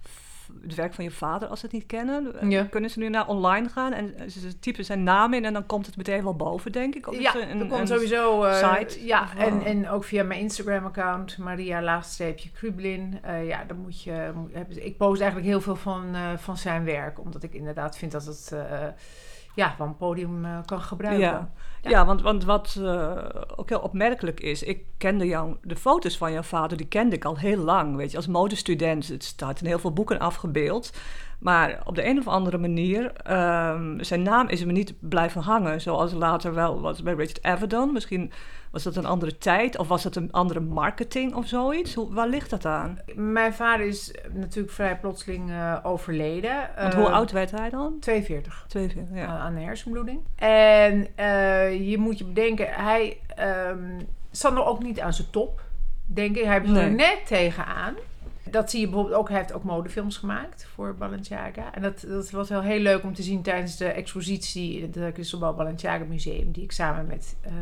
het 0.62 0.74
werk 0.74 0.94
van 0.94 1.04
je 1.04 1.10
vader, 1.10 1.48
als 1.48 1.60
ze 1.60 1.66
het 1.66 1.74
niet 1.74 1.86
kennen. 1.86 2.40
eh, 2.40 2.50
Ja. 2.50 2.64
Kunnen 2.64 2.90
ze 2.90 2.98
nu 2.98 3.08
naar 3.08 3.26
online 3.28 3.68
gaan 3.68 3.92
en 3.92 4.30
ze 4.30 4.58
typen 4.58 4.84
zijn 4.84 5.02
naam 5.02 5.34
in 5.34 5.44
en 5.44 5.52
dan 5.52 5.66
komt 5.66 5.86
het 5.86 5.96
meteen 5.96 6.22
wel 6.22 6.36
boven, 6.36 6.72
denk 6.72 6.94
ik. 6.94 7.06
Of 7.08 7.18
Ja, 7.20 7.34
er 7.34 7.50
een- 7.50 7.60
er 7.60 7.66
komt 7.66 7.80
een- 7.80 7.86
sowieso... 7.86 8.42
eh, 8.44 8.74
site? 8.76 9.06
Ja, 9.06 9.28
en, 9.36 9.62
en 9.64 9.88
ook 9.88 10.04
via 10.04 10.22
mijn 10.24 10.40
Instagram-account, 10.40 11.38
Maria 11.38 11.82
Laagstreepje 11.82 12.50
Krublin. 12.50 13.18
Eh, 13.22 13.46
ja, 13.46 13.64
dan 13.64 13.76
moet 13.76 14.02
je... 14.02 14.30
moet- 14.34 14.84
ik 14.84 14.96
post 14.96 15.20
eigenlijk 15.20 15.50
heel 15.50 15.60
veel 15.60 15.76
van, 15.76 16.16
van 16.36 16.56
zijn 16.56 16.84
werk. 16.84 17.20
Omdat 17.20 17.42
ik 17.42 17.54
inderdaad 17.54 17.98
vind 17.98 18.12
dat 18.12 18.24
het... 18.24 18.54
ja, 19.58 19.74
van 19.76 19.88
een 19.88 19.96
podium 19.96 20.44
eh, 20.44 20.58
kan 20.64 20.80
gebruiken. 20.80 21.24
Ja. 21.24 21.50
Ja. 21.82 21.90
Ja, 21.90 22.06
want, 22.06 22.22
want 22.22 22.44
wat 22.44 22.78
eh, 22.80 23.16
ook 23.56 23.68
heel 23.68 23.80
opmerkelijk 23.80 24.40
is, 24.40 24.62
ik 24.62 24.84
kende 24.96 25.26
jou, 25.26 25.56
de 25.62 25.76
foto's 25.76 26.16
van 26.16 26.32
jouw 26.32 26.42
vader, 26.42 26.76
die 26.76 26.86
kende 26.86 27.16
ik 27.16 27.24
al 27.24 27.38
heel 27.38 27.56
lang, 27.56 27.96
weet 27.96 28.10
je, 28.10 28.16
als 28.16 28.26
modestudent. 28.26 29.08
Het 29.08 29.24
staat 29.24 29.60
in 29.60 29.66
heel 29.66 29.78
veel 29.78 29.92
boeken 29.92 30.18
afgebeeld. 30.18 30.92
Maar 31.38 31.80
op 31.84 31.94
de 31.94 32.06
een 32.06 32.18
of 32.18 32.28
andere 32.28 32.58
manier, 32.58 33.12
ehm, 33.12 34.02
zijn 34.02 34.22
naam 34.22 34.48
is 34.48 34.64
me 34.64 34.72
niet 34.72 34.94
blijven 35.00 35.40
hangen, 35.42 35.80
zoals 35.80 36.12
later 36.12 36.54
wel 36.54 36.80
was 36.80 37.02
bij 37.02 37.14
Richard 37.14 37.42
Avedon. 37.42 37.92
Misschien 37.92 38.32
was 38.70 38.82
dat 38.82 38.96
een 38.96 39.06
andere 39.06 39.38
tijd, 39.38 39.78
of 39.78 39.88
was 39.88 40.02
dat 40.02 40.16
een 40.16 40.32
andere 40.32 40.60
marketing 40.60 41.34
of 41.34 41.46
zoiets? 41.46 41.94
Hoe, 41.94 42.14
waar 42.14 42.28
ligt 42.28 42.50
dat 42.50 42.64
aan? 42.64 42.98
Mijn 43.14 43.54
vader 43.54 43.86
is 43.86 44.14
natuurlijk 44.32 44.74
vrij 44.74 44.98
plotseling 44.98 45.50
eh, 45.50 45.76
overleden. 45.82 46.70
Want 46.76 46.94
Eh, 46.94 47.00
hoe 47.00 47.08
oud 47.10 47.30
werd 47.32 47.50
hij 47.50 47.70
dan? 47.70 47.96
42. 48.00 48.64
42, 48.68 49.16
ja. 49.18 49.22
eh, 49.24 49.40
aan 49.40 49.56
een 49.56 49.62
hersenbloeding. 49.62 50.20
En 50.36 51.06
eh, 51.16 51.90
je 51.90 51.98
moet 51.98 52.18
je 52.18 52.24
bedenken, 52.24 52.66
hij 52.70 53.18
ehm 53.36 53.98
zat 54.30 54.54
nog 54.54 54.66
ook 54.66 54.82
niet 54.82 55.00
aan 55.00 55.12
zijn 55.12 55.30
top, 55.30 55.60
denk 56.06 56.36
ik. 56.36 56.44
Hij 56.44 56.60
was 56.60 56.70
Nee. 56.70 56.82
er 56.84 56.90
net 56.94 57.26
tegenaan. 57.26 57.94
Dat 58.50 58.70
zie 58.70 58.80
je 58.80 58.86
bijvoorbeeld 58.86 59.16
ook. 59.16 59.28
Hij 59.28 59.38
heeft 59.38 59.52
ook 59.52 59.62
modefilms 59.62 60.16
gemaakt 60.16 60.66
voor 60.74 60.94
Balenciaga. 60.94 61.74
En 61.74 61.82
dat, 61.82 62.04
dat 62.08 62.30
was 62.30 62.48
wel 62.48 62.62
heel 62.62 62.80
leuk 62.80 63.02
om 63.02 63.14
te 63.14 63.22
zien 63.22 63.42
tijdens 63.42 63.76
de 63.76 63.86
expositie 63.86 64.80
in 64.80 65.02
het 65.02 65.12
Cristobal 65.12 65.54
Balenciaga 65.54 66.04
Museum, 66.04 66.52
die 66.52 66.62
ik 66.62 66.72
samen 66.72 67.06
met 67.06 67.36
eh, 67.40 67.52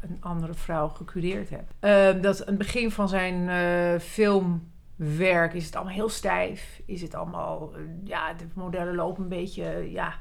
een 0.00 0.16
andere 0.20 0.54
vrouw 0.54 0.88
gecureerd 0.88 1.50
heb. 1.50 1.64
Ehm, 1.80 2.20
dat 2.20 2.40
aan 2.40 2.46
het 2.46 2.58
begin 2.58 2.90
van 2.90 3.08
zijn 3.08 3.48
eh, 3.48 4.00
filmwerk 4.00 5.54
is 5.54 5.64
het 5.64 5.76
allemaal 5.76 5.94
heel 5.94 6.08
stijf. 6.08 6.80
Is 6.84 7.02
het 7.02 7.14
allemaal, 7.14 7.72
eh, 7.74 7.80
ja, 8.04 8.32
de 8.32 8.44
modellen 8.54 8.94
lopen 8.94 9.22
een 9.22 9.28
beetje, 9.28 9.90
ja, 9.92 10.14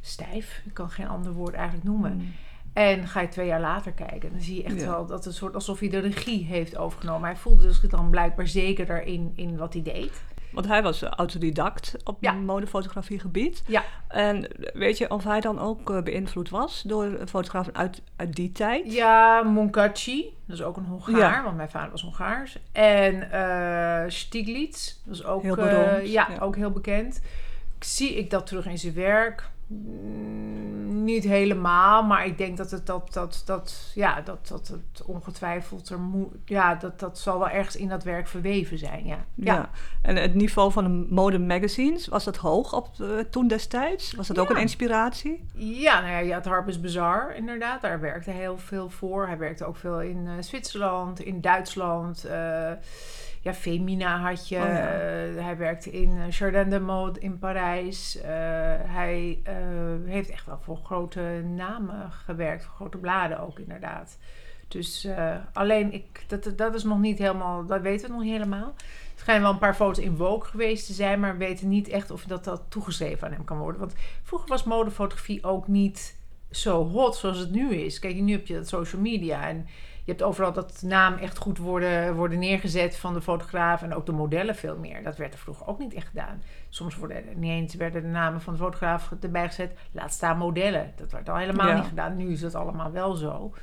stijf. 0.00 0.62
Ik 0.64 0.74
kan 0.74 0.90
geen 0.90 1.08
ander 1.08 1.32
woord 1.32 1.54
eigenlijk 1.54 1.84
noemen. 1.84 2.12
Mm. 2.12 2.32
En 2.72 3.06
ga 3.08 3.20
je 3.20 3.28
twee 3.28 3.46
jaar 3.46 3.60
later 3.60 3.92
kijken, 3.92 4.30
dan 4.30 4.40
zie 4.40 4.56
je 4.56 4.62
echt 4.64 4.80
Ja. 4.80 4.86
wel 4.86 5.06
dat 5.06 5.16
het 5.16 5.26
een 5.26 5.32
soort 5.32 5.54
alsof 5.54 5.78
hij 5.80 5.88
de 5.88 5.98
regie 5.98 6.44
heeft 6.44 6.76
overgenomen. 6.76 7.28
Hij 7.28 7.36
voelde 7.38 7.72
zich 7.72 7.90
dan 7.90 8.10
blijkbaar 8.10 8.46
zekerder 8.46 9.02
in, 9.06 9.32
in 9.36 9.56
wat 9.56 9.72
hij 9.72 9.82
deed. 9.82 10.22
Want 10.52 10.66
hij 10.66 10.82
was 10.82 11.02
autodidact 11.02 11.96
op 12.04 12.16
Ja. 12.20 12.32
modefotografiegebied. 12.32 13.62
Ja. 13.66 13.82
En 14.08 14.48
weet 14.72 14.98
je 14.98 15.10
of 15.10 15.24
hij 15.24 15.40
dan 15.40 15.58
ook 15.58 15.90
eh, 15.90 16.02
beïnvloed 16.02 16.48
was 16.50 16.82
door 16.82 17.18
fotografen 17.28 17.74
uit, 17.74 18.02
uit 18.16 18.34
die 18.34 18.52
tijd? 18.52 18.92
Ja, 18.92 19.42
Moncaci, 19.42 20.36
dat 20.46 20.56
is 20.56 20.62
ook 20.62 20.76
een 20.76 20.84
Hongaar, 20.84 21.16
Ja. 21.18 21.42
want 21.42 21.56
mijn 21.56 21.70
vader 21.70 21.90
was 21.90 22.02
Hongaars. 22.02 22.58
En 22.72 23.30
eh 23.30 24.04
Stiglitz, 24.10 24.94
dat 25.04 25.14
is 25.14 25.24
ook, 25.24 25.42
Heel 25.42 25.56
eh, 25.58 26.06
ja, 26.06 26.26
ja. 26.30 26.38
ook 26.40 26.56
heel 26.56 26.70
bekend. 26.70 27.20
Zie 27.80 28.14
ik 28.18 28.30
dat 28.30 28.46
terug 28.46 28.66
in 28.66 28.78
zijn 28.78 28.94
werk? 28.94 29.50
Mm, 29.72 31.04
Niet 31.04 31.24
helemaal, 31.24 32.02
maar 32.02 32.26
ik 32.26 32.38
denk 32.38 32.56
dat 32.56 32.70
het 32.70 32.86
dat, 32.86 33.12
dat, 33.12 33.42
dat, 33.46 33.92
ja, 33.94 34.20
dat, 34.20 34.48
dat 34.48 34.68
het 34.68 35.02
ongetwijfeld 35.06 35.88
er 35.88 35.98
moet, 35.98 36.32
ja, 36.44 36.74
dat, 36.74 36.98
dat 37.00 37.18
zal 37.18 37.38
wel 37.38 37.48
ergens 37.48 37.76
in 37.76 37.88
dat 37.88 38.04
werk 38.04 38.28
verweven 38.28 38.78
zijn, 38.78 39.04
ja. 39.06 39.18
Ja. 39.34 39.70
En 40.02 40.16
het 40.16 40.34
niveau 40.34 40.72
van 40.72 40.84
de 40.84 41.06
mode 41.14 41.38
magazines, 41.38 42.06
was 42.08 42.24
dat 42.24 42.36
hoog 42.36 42.72
op, 42.74 42.88
eh, 43.00 43.06
toen 43.30 43.48
destijds? 43.48 44.12
Was 44.14 44.26
dat 44.28 44.38
ook 44.38 44.50
een 44.50 44.56
inspiratie? 44.56 45.44
Ja, 45.54 46.00
nou 46.00 46.12
ja, 46.12 46.18
je 46.18 46.32
had 46.32 46.44
Harper's 46.44 46.80
Bazaar 46.80 47.36
inderdaad. 47.36 47.80
Daar 47.82 48.00
werkte 48.00 48.30
hij 48.30 48.40
heel 48.40 48.58
veel 48.58 48.90
voor. 48.90 49.26
Hij 49.26 49.38
werkte 49.38 49.64
ook 49.64 49.76
veel 49.76 50.00
in 50.00 50.26
eh, 50.26 50.32
Zwitserland, 50.40 51.20
in 51.20 51.40
Duitsland. 51.40 52.24
eh, 52.24 52.70
ja, 53.42 53.54
Femina 53.54 54.18
had 54.18 54.48
je. 54.48 54.56
Oh 54.56 54.62
ja. 54.62 54.90
Eh, 54.90 55.44
hij 55.44 55.56
werkte 55.56 55.90
in 55.90 56.20
eh, 56.20 56.30
Jardin 56.30 56.70
de 56.70 56.80
Mode 56.80 57.20
in 57.20 57.38
Parijs. 57.38 58.16
Eh, 58.16 58.30
hij 58.80 59.38
heeft 60.04 60.30
echt 60.30 60.46
wel 60.46 60.58
voor 60.62 60.76
grote 60.84 61.42
namen 61.56 62.10
gewerkt. 62.10 62.64
Voor 62.64 62.74
grote 62.74 62.98
bladen 62.98 63.40
ook 63.40 63.58
inderdaad. 63.58 64.18
Dus 64.68 65.08
alleen, 65.52 65.92
ik, 65.92 66.24
dat, 66.26 66.52
dat 66.56 66.74
is 66.74 66.84
nog 66.84 66.98
niet 66.98 67.18
helemaal... 67.18 67.66
Dat 67.66 67.80
weten 67.80 68.06
we 68.06 68.14
nog 68.14 68.22
niet 68.22 68.32
helemaal. 68.32 68.74
Er 68.76 69.28
schijnen 69.28 69.42
wel 69.42 69.52
een 69.52 69.58
paar 69.58 69.74
foto's 69.74 70.04
in 70.04 70.16
Vogue 70.16 70.50
geweest 70.50 70.86
te 70.86 70.92
zijn... 70.92 71.20
maar 71.20 71.32
we 71.32 71.44
weten 71.44 71.68
niet 71.68 71.88
echt 71.88 72.10
of 72.10 72.24
dat, 72.24 72.44
dat 72.44 72.62
toegeschreven 72.68 73.26
aan 73.26 73.32
hem 73.32 73.44
kan 73.44 73.58
worden. 73.58 73.80
Want 73.80 73.94
vroeger 74.22 74.48
was 74.48 74.64
modefotografie 74.64 75.44
ook 75.44 75.68
niet 75.68 76.16
zo 76.50 76.84
hot 76.88 77.16
zoals 77.16 77.38
het 77.38 77.50
nu 77.50 77.74
is. 77.74 77.98
Kijk, 77.98 78.14
nu 78.14 78.32
heb 78.32 78.46
je 78.46 78.54
dat 78.54 78.68
social 78.68 79.02
media 79.02 79.48
en 79.48 79.66
je 80.04 80.10
hebt 80.10 80.22
overal 80.22 80.52
dat 80.52 80.82
naam 80.84 81.14
echt 81.14 81.38
goed 81.38 81.58
worden, 81.58 82.14
worden 82.14 82.38
neergezet 82.38 82.96
van 82.96 83.14
de 83.14 83.20
fotograaf 83.22 83.82
en 83.82 83.94
ook 83.94 84.06
de 84.06 84.12
modellen 84.12 84.54
veel 84.54 84.76
meer. 84.76 85.02
Dat 85.02 85.16
werd 85.16 85.32
er 85.32 85.38
vroeger 85.38 85.66
ook 85.66 85.78
niet 85.78 85.94
echt 85.94 86.06
gedaan. 86.06 86.42
Soms 86.68 86.96
worden 86.96 87.16
er 87.16 87.36
niet 87.36 87.50
eens 87.50 87.74
werden 87.74 88.02
de 88.02 88.08
namen 88.08 88.40
van 88.40 88.52
de 88.52 88.58
fotograaf 88.58 89.12
erbij 89.20 89.46
gezet. 89.46 89.78
Laat 89.92 90.12
staan 90.12 90.38
modellen. 90.38 90.92
Dat 90.96 91.12
werd 91.12 91.28
al 91.28 91.36
helemaal 91.36 91.68
Ja. 91.68 91.74
niet 91.74 91.88
gedaan. 91.88 92.16
Nu 92.16 92.32
is 92.32 92.40
dat 92.40 92.54
allemaal 92.54 92.92
wel 92.92 93.14
zo. 93.14 93.54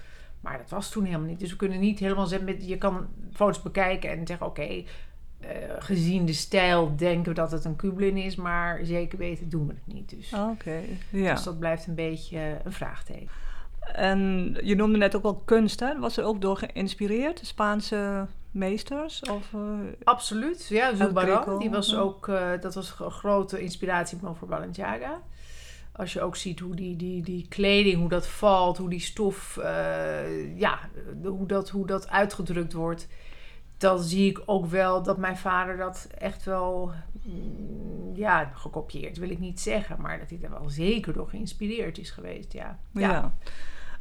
Maar 0.42 0.58
dat 0.58 0.70
was 0.70 0.90
toen 0.90 1.06
helemaal 1.06 1.28
niet. 1.28 1.40
Dus 1.40 1.50
we 1.52 1.56
kunnen 1.56 1.80
niet 1.80 2.00
helemaal 2.00 2.28
zeggen, 2.28 2.48
met, 2.48 2.68
je 2.68 2.78
kan 2.78 3.08
foto's 3.34 3.62
bekijken 3.62 4.10
en 4.10 4.28
zeggen, 4.28 4.46
oké, 4.48 4.62
eh, 5.40 5.48
gezien 5.80 6.26
de 6.26 6.34
stijl 6.34 6.96
denken 6.96 7.28
we 7.30 7.34
dat 7.34 7.52
het 7.52 7.66
een 7.66 7.76
Kublin 7.76 8.18
is, 8.18 8.36
maar 8.36 8.80
zeker 8.84 9.18
weten 9.18 9.50
doen 9.50 9.68
we 9.68 9.74
het 9.74 9.94
niet. 9.96 10.10
Dus, 10.10 10.32
ja. 11.12 11.34
dus 11.34 11.44
dat 11.44 11.60
blijft 11.60 11.88
een 11.88 11.96
beetje 11.96 12.58
een 12.64 12.72
vraagteken. 12.72 13.30
En 13.94 14.56
je 14.64 14.76
noemde 14.76 14.98
net 14.98 15.16
ook 15.16 15.24
wel 15.24 15.42
kunst, 15.46 15.80
hè? 15.80 16.00
Was 16.00 16.18
er 16.18 16.24
ook 16.24 16.42
door 16.42 16.58
geïnspireerd? 16.58 17.40
Spaanse 17.44 18.28
meesters? 18.52 19.22
Of, 19.22 19.54
eh, 19.54 19.60
Absoluut, 20.04 20.68
ja. 20.68 20.94
Greco, 20.96 21.58
die 21.58 21.70
was 21.70 21.96
ook, 21.96 22.28
eh, 22.28 22.52
dat 22.62 22.76
was 22.76 22.96
een 23.00 23.12
grote 23.12 23.62
inspiratiebron 23.62 24.36
voor 24.36 24.48
Balenciaga. 24.48 25.22
Als 25.92 26.14
je 26.14 26.22
ook 26.22 26.36
ziet 26.36 26.60
hoe 26.60 26.76
die, 26.76 26.96
die, 26.96 27.24
die 27.24 27.46
kleding, 27.50 27.98
hoe 28.00 28.10
dat 28.10 28.28
valt, 28.28 28.78
hoe 28.78 28.90
die 28.90 29.00
stof, 29.00 29.58
eh, 29.58 30.58
ja, 30.60 30.80
hoe 31.24 31.48
dat, 31.48 31.70
hoe 31.70 31.86
dat 31.88 32.10
uitgedrukt 32.10 32.74
wordt. 32.74 33.08
Dan 33.78 34.00
zie 34.00 34.30
ik 34.30 34.42
ook 34.46 34.66
wel 34.66 35.04
dat 35.04 35.18
mijn 35.18 35.38
vader 35.38 35.78
dat 35.78 36.08
echt 36.18 36.44
wel, 36.44 36.92
mm, 37.24 38.16
ja, 38.16 38.52
gekopieerd 38.56 39.18
wil 39.18 39.30
ik 39.30 39.40
niet 39.40 39.60
zeggen. 39.60 40.02
Maar 40.02 40.20
dat 40.20 40.30
hij 40.30 40.40
er 40.42 40.50
wel 40.50 40.70
zeker 40.70 41.14
door 41.14 41.28
geïnspireerd 41.28 41.98
is 41.98 42.10
geweest, 42.10 42.54
ja. 42.54 42.80
ja. 42.92 43.34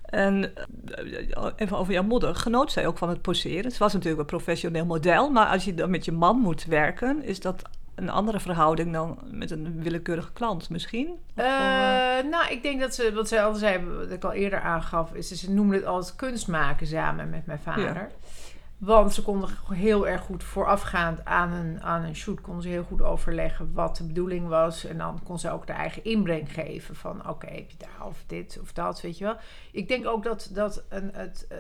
En 0.09 0.55
eh, 0.55 1.45
even 1.57 1.79
over 1.79 1.93
jouw 1.93 2.03
moeder. 2.03 2.35
Genoot 2.35 2.73
zij 2.73 2.87
ook 2.87 2.99
van 2.99 3.09
het 3.09 3.23
poseren? 3.23 3.71
Ze 3.71 3.79
was 3.79 3.93
natuurlijk 3.93 4.21
een 4.21 4.27
professioneel 4.27 4.85
model, 4.87 5.31
maar 5.31 5.47
als 5.47 5.65
je 5.65 5.75
dan 5.75 5.91
met 5.91 6.05
je 6.05 6.13
man 6.13 6.39
moet 6.39 6.65
werken, 6.65 7.23
is 7.23 7.41
dat 7.41 7.63
een 7.95 8.11
andere 8.11 8.41
verhouding 8.41 8.93
dan 8.93 9.19
met 9.31 9.51
een 9.51 9.83
willekeurige 9.83 10.33
klant 10.33 10.71
misschien? 10.71 11.09
Eh, 11.35 11.45
Eh, 12.19 12.25
nou, 12.25 12.53
ik 12.53 12.63
denk 12.63 12.81
dat 12.81 12.95
ze, 12.95 13.13
wat 13.15 13.29
zij 13.29 13.43
altijd 13.43 13.61
zei, 13.61 13.87
wat 13.99 14.11
ik 14.11 14.25
al 14.25 14.33
eerder 14.33 14.61
aangaf, 14.61 15.13
is 15.13 15.29
ze 15.29 15.51
noemde 15.51 15.77
het 15.77 15.85
altijd 15.85 16.17
kunst 16.17 16.49
maken 16.49 16.87
samen 16.87 17.31
met 17.31 17.47
mijn 17.47 17.61
vader. 17.63 18.09
Want 18.79 19.15
ze 19.15 19.23
konden 19.23 19.51
heel 19.73 20.09
erg 20.09 20.21
goed 20.21 20.45
voorafgaand 20.45 21.25
aan 21.25 21.53
een, 21.53 21.83
aan 21.83 22.03
een 22.03 22.15
shoot, 22.15 22.41
konden 22.41 22.63
ze 22.63 22.69
heel 22.69 22.85
goed 22.85 23.03
overleggen 23.03 23.73
wat 23.73 23.97
de 23.97 24.05
bedoeling 24.05 24.49
was. 24.49 24.85
En 24.85 24.99
dan 24.99 25.23
kon 25.23 25.39
ze 25.39 25.51
ook 25.51 25.67
de 25.67 25.73
eigen 25.73 26.05
inbreng 26.05 26.53
geven 26.53 26.97
van 26.97 27.29
oké, 27.29 27.47
heb 27.47 27.71
je 27.71 27.77
daar 27.79 28.07
of 28.07 28.25
dit 28.27 28.59
of 28.61 28.73
dat, 28.73 29.01
weet 29.01 29.19
je 29.19 29.25
wel. 29.25 29.37
Ik 29.73 29.89
denk 29.89 30.07
ook 30.07 30.23
dat, 30.23 30.51
dat 30.53 30.85
een, 30.89 31.11
het, 31.13 31.47
eh, 31.49 31.59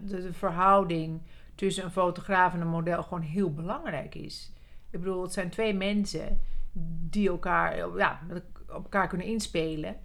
de, 0.00 0.32
verhouding 0.32 1.22
tussen 1.54 1.84
een 1.84 1.90
fotograaf 1.90 2.54
en 2.54 2.60
een 2.60 2.66
model 2.66 3.02
gewoon 3.02 3.22
heel 3.22 3.52
belangrijk 3.52 4.14
is. 4.14 4.52
Ik 4.90 4.98
bedoel, 5.00 5.22
het 5.22 5.32
zijn 5.32 5.50
twee 5.50 5.74
mensen 5.74 6.40
die 7.10 7.28
elkaar, 7.28 7.96
ja, 7.96 8.20
op 8.68 8.82
elkaar 8.82 9.08
kunnen 9.08 9.26
inspelen. 9.26 9.96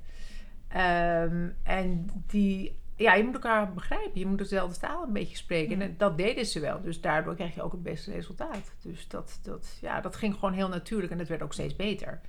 Ehm, 0.67 1.50
en 1.63 2.10
die, 2.25 2.79
ja, 2.97 3.13
je 3.13 3.23
moet 3.23 3.33
elkaar 3.33 3.73
begrijpen. 3.73 4.19
Je 4.19 4.25
moet 4.25 4.37
dezelfde 4.37 4.79
taal 4.79 5.03
een 5.03 5.13
beetje 5.13 5.37
spreken. 5.37 5.81
En 5.81 5.95
dat 5.97 6.17
deden 6.17 6.45
ze 6.45 6.59
wel. 6.59 6.81
Dus 6.81 7.01
daardoor 7.01 7.35
krijg 7.35 7.55
je 7.55 7.61
ook 7.61 7.71
het 7.71 7.83
beste 7.83 8.11
resultaat. 8.11 8.71
Dus 8.81 9.07
dat, 9.07 9.39
dat, 9.43 9.77
ja, 9.81 10.01
dat 10.01 10.15
ging 10.15 10.33
gewoon 10.33 10.53
heel 10.53 10.69
natuurlijk. 10.69 11.11
En 11.11 11.19
het 11.19 11.27
werd 11.27 11.41
ook 11.41 11.53
steeds 11.53 11.75
beter. 11.75 12.21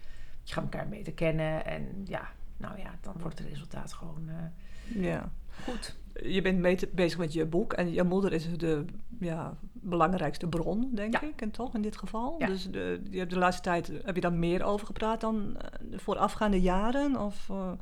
Je 0.42 0.52
gaat 0.52 0.62
elkaar 0.64 0.88
beter 0.88 1.12
kennen. 1.12 1.66
En 1.66 2.02
ja, 2.04 2.28
nou 2.56 2.78
ja, 2.78 2.90
dan 3.00 3.14
wordt 3.20 3.38
het 3.38 3.48
resultaat 3.48 3.92
gewoon 3.92 4.28
eh, 4.28 5.02
Ja. 5.02 5.30
goed. 5.64 5.96
Je 6.22 6.42
bent 6.42 6.60
bezig 6.94 7.18
met 7.18 7.32
je 7.32 7.46
boek 7.46 7.72
en 7.72 7.92
je 7.92 8.02
moeder 8.02 8.32
is 8.32 8.56
de 8.56 8.84
ja, 9.20 9.56
belangrijkste 9.72 10.46
bron, 10.46 10.90
denk 10.94 11.12
Ja. 11.12 11.22
ik, 11.22 11.40
en 11.40 11.50
toch 11.50 11.74
in 11.74 11.82
dit 11.82 11.96
geval. 11.96 12.34
Ja. 12.38 12.46
Dus 12.46 12.70
de, 12.70 13.00
je 13.10 13.18
hebt 13.18 13.30
de 13.30 13.38
laatste 13.38 13.62
tijd, 13.62 13.92
heb 14.04 14.14
je 14.14 14.20
daar 14.20 14.32
meer 14.32 14.62
over 14.62 14.86
gepraat 14.86 15.20
dan 15.20 15.56
eh, 15.56 15.68
de 15.90 15.98
voorafgaande 15.98 16.60
jaren? 16.60 17.20
Of, 17.20 17.48
eh, 17.50 17.72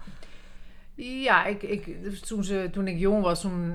Ja, 0.96 1.44
ik, 1.44 1.62
ik, 1.62 2.02
dus 2.02 2.20
toen, 2.20 2.44
ze, 2.44 2.68
toen 2.72 2.86
ik 2.86 2.98
jong 2.98 3.22
was, 3.22 3.40
toen 3.40 3.74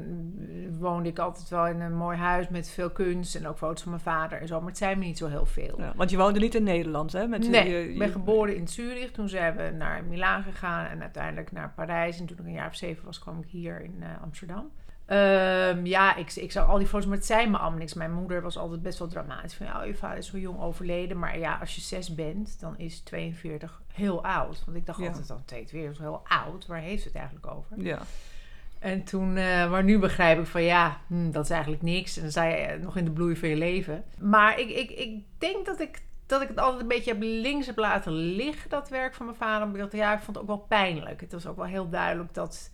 woonde 0.79 1.09
ik 1.09 1.19
altijd 1.19 1.49
wel 1.49 1.67
in 1.67 1.79
een 1.81 1.95
mooi 1.95 2.17
huis 2.17 2.49
met 2.49 2.69
veel 2.69 2.89
kunst 2.89 3.35
en 3.35 3.47
ook 3.47 3.57
foto's 3.57 3.81
van 3.81 3.91
mijn 3.91 4.03
vader 4.03 4.41
en 4.41 4.47
zo. 4.47 4.59
Maar 4.59 4.67
het 4.69 4.77
zijn 4.77 4.99
me 4.99 5.05
niet 5.05 5.17
zo 5.17 5.27
heel 5.27 5.45
veel. 5.45 5.75
ja, 5.77 5.93
want 5.95 6.09
je 6.09 6.17
woonde 6.17 6.39
niet 6.39 6.55
in 6.55 6.63
Nederland, 6.63 7.11
hè? 7.11 7.27
Met, 7.27 7.49
nee, 7.49 7.69
je- 7.69 7.89
ik 7.91 7.97
ben 7.97 8.09
geboren 8.09 8.55
in 8.55 8.67
Zurich. 8.67 9.11
Toen 9.11 9.29
zijn 9.29 9.55
we 9.55 9.71
naar 9.77 10.03
Milaan 10.03 10.43
gegaan 10.43 10.85
en 10.85 11.01
uiteindelijk 11.01 11.51
naar 11.51 11.73
Parijs. 11.75 12.19
En 12.19 12.25
toen 12.25 12.37
ik 12.39 12.45
een 12.45 12.51
jaar 12.51 12.67
of 12.67 12.75
zeven 12.75 13.05
was, 13.05 13.19
kwam 13.19 13.39
ik 13.39 13.49
hier 13.49 13.81
in 13.81 13.95
eh, 13.99 14.07
Amsterdam. 14.23 14.71
Ehm, 15.11 15.85
ja, 15.85 16.15
ik, 16.15 16.35
ik 16.35 16.51
zag 16.51 16.67
al 16.67 16.77
die 16.77 16.87
foto's, 16.87 17.05
maar 17.07 17.17
het 17.17 17.25
zei 17.25 17.49
me 17.49 17.57
allemaal 17.57 17.79
niks. 17.79 17.93
Mijn 17.93 18.13
moeder 18.13 18.41
was 18.41 18.57
altijd 18.57 18.81
best 18.81 18.99
wel 18.99 19.07
dramatisch. 19.07 19.53
Van, 19.53 19.65
ja, 19.65 19.83
je 19.83 19.95
vader 19.95 20.17
is 20.17 20.27
zo 20.27 20.37
jong 20.37 20.59
overleden. 20.61 21.19
Maar 21.19 21.37
ja, 21.39 21.57
als 21.59 21.75
je 21.75 21.81
zes 21.81 22.15
bent, 22.15 22.59
dan 22.59 22.77
is 22.77 22.99
42 22.99 23.81
heel 23.93 24.23
oud. 24.23 24.61
Want 24.65 24.77
ik 24.77 24.85
dacht 24.85 24.99
Ja. 24.99 25.07
altijd 25.07 25.27
dan, 25.27 25.41
42 25.45 25.91
is 25.91 25.97
heel 25.97 26.21
oud. 26.27 26.65
Waar 26.65 26.79
heeft 26.79 27.03
het 27.03 27.15
eigenlijk 27.15 27.47
over? 27.47 27.81
Ja, 27.83 27.99
En 28.79 29.03
toen, 29.03 29.37
eh, 29.37 29.69
maar 29.71 29.83
nu 29.83 29.99
begrijp 29.99 30.39
ik 30.39 30.45
van 30.45 30.63
ja, 30.63 30.97
hm, 31.07 31.31
dat 31.31 31.43
is 31.43 31.49
eigenlijk 31.49 31.81
niks. 31.81 32.15
En 32.15 32.21
dan 32.21 32.31
sta 32.31 32.43
je 32.43 32.55
eh, 32.55 32.81
nog 32.81 32.97
in 32.97 33.05
de 33.05 33.11
bloei 33.11 33.35
van 33.35 33.49
je 33.49 33.55
leven. 33.55 34.03
Maar 34.19 34.59
ik, 34.59 34.69
ik, 34.69 34.89
ik 34.91 35.23
denk 35.37 35.65
dat 35.65 35.79
ik, 35.79 36.01
dat 36.25 36.41
ik 36.41 36.47
het 36.47 36.57
altijd 36.57 36.81
een 36.81 36.87
beetje 36.87 37.11
heb 37.11 37.21
links 37.21 37.65
heb 37.65 37.77
laten 37.77 38.11
liggen, 38.13 38.69
dat 38.69 38.89
werk 38.89 39.13
van 39.13 39.25
mijn 39.25 39.37
vader. 39.37 39.67
Omdat 39.67 39.91
ja, 39.91 40.13
ik 40.13 40.19
vond 40.21 40.37
het 40.37 40.37
ook 40.37 40.47
wel 40.57 40.65
pijnlijk. 40.67 41.21
Het 41.21 41.31
was 41.31 41.47
ook 41.47 41.55
wel 41.57 41.65
heel 41.65 41.89
duidelijk 41.89 42.33
dat, 42.33 42.71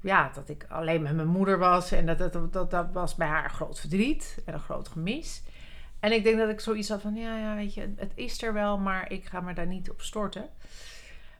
ja, 0.00 0.30
dat 0.34 0.48
ik 0.48 0.66
alleen 0.68 1.02
met 1.02 1.14
mijn 1.14 1.28
moeder 1.28 1.58
was. 1.58 1.92
En 1.92 2.06
dat, 2.06 2.18
dat, 2.18 2.52
dat, 2.52 2.70
dat 2.70 2.86
was 2.92 3.14
bij 3.14 3.26
haar 3.28 3.44
een 3.44 3.50
groot 3.50 3.80
verdriet 3.80 4.42
en 4.44 4.54
een 4.54 4.60
groot 4.60 4.88
gemis. 4.88 5.42
En 6.00 6.12
ik 6.12 6.24
denk 6.24 6.38
dat 6.38 6.48
ik 6.48 6.60
zoiets 6.60 6.88
had 6.88 7.00
van, 7.00 7.14
ja, 7.14 7.38
ja, 7.38 7.54
weet 7.54 7.74
je, 7.74 7.92
het 7.96 8.12
is 8.14 8.42
er 8.42 8.52
wel, 8.52 8.78
maar 8.78 9.12
ik 9.12 9.24
ga 9.24 9.40
me 9.40 9.52
daar 9.54 9.66
niet 9.66 9.90
op 9.90 10.00
storten. 10.00 10.50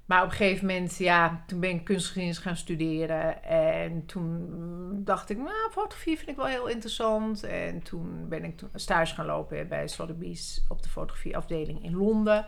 Maar 0.08 0.22
op 0.22 0.30
een 0.30 0.36
gegeven 0.36 0.66
moment, 0.66 0.96
ja, 0.96 1.44
toen 1.46 1.60
ben 1.60 1.70
ik 1.70 1.84
kunstgeschiedenis 1.84 2.38
gaan 2.38 2.56
studeren. 2.56 3.44
En 3.44 4.06
toen 4.06 5.04
dacht 5.04 5.30
ik, 5.30 5.36
nou, 5.36 5.70
fotografie 5.70 6.16
vind 6.16 6.28
ik 6.28 6.36
wel 6.36 6.46
heel 6.46 6.68
interessant. 6.68 7.42
En 7.42 7.82
toen 7.82 8.28
ben 8.28 8.44
ik 8.44 8.60
stage 8.74 9.14
gaan 9.14 9.26
lopen 9.26 9.68
bij 9.68 9.88
Sotheby's 9.88 10.64
op 10.68 10.82
de 10.82 10.88
fotografieafdeling 10.88 11.84
in 11.84 11.96
Londen. 11.96 12.46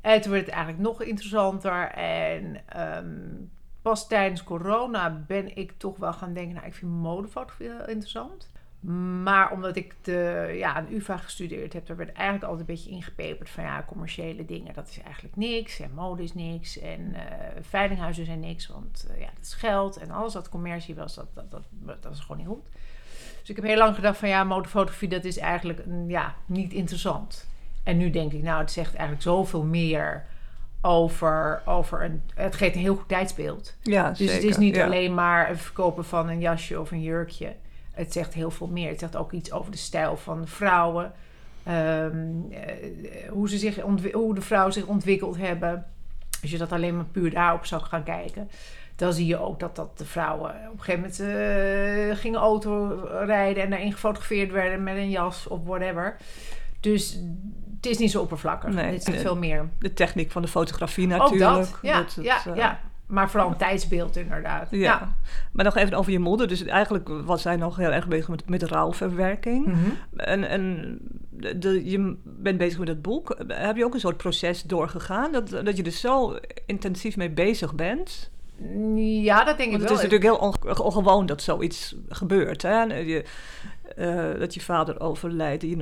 En 0.00 0.20
toen 0.20 0.32
werd 0.32 0.44
het 0.44 0.54
eigenlijk 0.54 0.84
nog 0.84 1.02
interessanter. 1.02 1.90
En 1.90 2.62
ehm, 2.68 3.30
pas 3.82 4.08
tijdens 4.08 4.44
corona 4.44 5.24
ben 5.26 5.56
ik 5.56 5.72
toch 5.76 5.96
wel 5.96 6.12
gaan 6.12 6.32
denken, 6.32 6.54
nou, 6.54 6.66
ik 6.66 6.74
vind 6.74 6.90
modefotografie 6.92 7.70
heel 7.70 7.88
interessant. 7.88 8.50
Maar 9.22 9.52
omdat 9.52 9.76
ik 9.76 9.94
de, 10.02 10.52
ja, 10.56 10.74
aan 10.74 10.86
UvA 10.90 11.16
gestudeerd 11.16 11.72
heb, 11.72 11.86
daar 11.86 11.96
werd 11.96 12.12
eigenlijk 12.12 12.44
altijd 12.44 12.68
een 12.68 12.74
beetje 12.74 12.90
ingepeperd 12.90 13.50
van 13.50 13.64
ja, 13.64 13.84
commerciële 13.86 14.44
dingen, 14.44 14.74
dat 14.74 14.88
is 14.88 15.00
eigenlijk 15.00 15.36
niks. 15.36 15.80
En 15.80 15.94
mode 15.94 16.22
is 16.22 16.34
niks. 16.34 16.78
En 16.78 17.14
eh 17.14 17.62
veilinghuizen 17.62 18.24
zijn 18.24 18.40
niks, 18.40 18.66
want 18.66 19.06
eh, 19.10 19.20
ja, 19.20 19.26
dat 19.34 19.44
is 19.44 19.54
geld. 19.54 19.96
En 19.96 20.10
alles 20.10 20.34
wat 20.34 20.48
commercie 20.48 20.94
was, 20.94 21.14
dat, 21.14 21.26
dat, 21.34 21.50
dat, 21.50 22.02
dat 22.02 22.12
is 22.12 22.20
gewoon 22.20 22.36
niet 22.36 22.46
goed. 22.46 22.68
Dus 23.40 23.50
ik 23.50 23.56
heb 23.56 23.64
heel 23.64 23.76
lang 23.76 23.94
gedacht 23.94 24.18
van 24.18 24.28
ja, 24.28 24.44
modefotografie, 24.44 25.08
dat 25.08 25.24
is 25.24 25.38
eigenlijk 25.38 25.86
mm, 25.86 26.10
ja, 26.10 26.34
niet 26.46 26.72
interessant. 26.72 27.48
En 27.82 27.96
nu 27.96 28.10
denk 28.10 28.32
ik, 28.32 28.42
nou, 28.42 28.60
het 28.60 28.70
zegt 28.70 28.94
eigenlijk 28.94 29.22
zoveel 29.22 29.64
meer 29.64 30.26
over, 30.82 31.62
over 31.64 32.04
een... 32.04 32.22
Het 32.34 32.54
geeft 32.54 32.74
een 32.74 32.80
heel 32.80 32.96
goed 32.96 33.08
tijdsbeeld. 33.08 33.76
ja 33.82 34.08
Dus 34.08 34.18
zeker. 34.18 34.34
het 34.34 34.44
is 34.44 34.56
niet 34.56 34.76
ja. 34.76 34.84
alleen 34.84 35.14
maar 35.14 35.48
het 35.48 35.60
verkopen 35.60 36.04
van 36.04 36.28
een 36.28 36.40
jasje 36.40 36.80
of 36.80 36.90
een 36.90 37.02
jurkje. 37.02 37.54
Het 37.92 38.12
zegt 38.12 38.34
heel 38.34 38.50
veel 38.50 38.66
meer. 38.66 38.88
Het 38.88 38.98
zegt 38.98 39.16
ook 39.16 39.32
iets 39.32 39.52
over 39.52 39.70
de 39.70 39.76
stijl 39.76 40.16
van 40.16 40.46
vrouwen. 40.46 41.12
Ehm, 41.62 42.16
eh, 42.50 43.30
hoe, 43.30 43.48
ze 43.48 43.58
zich 43.58 43.80
hoe 44.12 44.34
de 44.34 44.40
vrouwen 44.40 44.72
zich 44.72 44.86
ontwikkeld 44.86 45.36
hebben. 45.36 45.86
Als 46.42 46.50
je 46.50 46.58
dat 46.58 46.72
alleen 46.72 46.96
maar 46.96 47.04
puur 47.04 47.30
daarop 47.30 47.66
zou 47.66 47.82
gaan 47.82 48.02
kijken. 48.02 48.50
Dan 48.96 49.12
zie 49.12 49.26
je 49.26 49.38
ook 49.38 49.60
dat, 49.60 49.76
dat 49.76 49.98
de 49.98 50.04
vrouwen 50.04 50.50
op 50.50 50.78
een 50.78 50.84
gegeven 50.84 51.00
moment 51.00 51.20
eh, 51.20 52.16
gingen 52.16 52.40
autorijden 52.40 53.62
en 53.62 53.70
daarin 53.70 53.92
gefotografeerd 53.92 54.50
werden 54.52 54.82
met 54.82 54.96
een 54.96 55.10
jas 55.10 55.46
of 55.46 55.58
whatever. 55.64 56.16
Dus 56.80 57.18
het 57.82 57.90
is 57.90 57.98
niet 57.98 58.10
zo 58.10 58.20
oppervlakkig. 58.20 58.74
Nee, 58.74 58.92
het 58.92 59.04
en- 59.12 59.18
veel 59.20 59.36
meer. 59.36 59.68
De 59.78 59.92
techniek 59.92 60.30
van 60.30 60.42
de 60.42 60.48
fotografie 60.48 61.04
Ook 61.14 61.18
natuurlijk. 61.18 61.50
dat, 61.50 61.78
ja, 61.82 61.96
Dat 61.98 62.14
het, 62.14 62.24
ja, 62.24 62.46
eh, 62.46 62.56
ja. 62.56 62.80
Maar 63.06 63.30
vooral 63.30 63.48
een 63.50 63.56
tijdsbeeld 63.56 64.16
inderdaad. 64.16 64.68
Ja. 64.70 64.78
ja. 64.78 65.14
Maar 65.52 65.64
nog 65.64 65.76
even 65.76 65.94
over 65.96 66.12
je 66.12 66.18
moeder. 66.18 66.48
Dus 66.48 66.64
eigenlijk 66.64 67.08
was 67.24 67.42
zij 67.42 67.56
nog 67.56 67.76
heel 67.76 67.90
erg 67.92 68.08
bezig 68.08 68.28
met, 68.28 68.48
met 68.48 68.62
rouwverwerking. 68.62 69.66
Mhm. 69.66 69.78
En, 70.16 70.44
en 70.48 70.98
de, 71.30 71.58
de- 71.58 71.90
je 71.90 72.16
bent 72.24 72.58
bezig 72.58 72.78
met 72.78 72.88
het 72.88 73.02
boek. 73.02 73.36
Heb 73.48 73.76
je 73.76 73.84
ook 73.84 73.94
een 73.94 74.00
soort 74.00 74.16
proces 74.16 74.62
doorgegaan? 74.62 75.32
Dat, 75.32 75.48
dat 75.50 75.76
je 75.76 75.82
er 75.82 75.90
zo 75.90 76.38
intensief 76.66 77.16
mee 77.16 77.30
bezig 77.30 77.74
bent? 77.74 78.30
Ja, 78.96 79.44
dat 79.44 79.56
denk 79.56 79.70
Want 79.70 79.82
ik 79.82 79.88
het 79.88 79.98
is 79.98 80.02
wel. 80.02 80.10
natuurlijk 80.10 80.22
heel 80.22 80.36
onge- 80.36 80.82
ongewoon 80.82 81.26
dat 81.26 81.42
zoiets 81.42 81.96
gebeurt. 82.08 82.62
Hè? 82.62 82.82
Je, 82.82 83.24
eh, 83.96 84.38
dat 84.38 84.54
je 84.54 84.60
vader 84.60 85.00
overlijdt. 85.00 85.62
Je, 85.62 85.76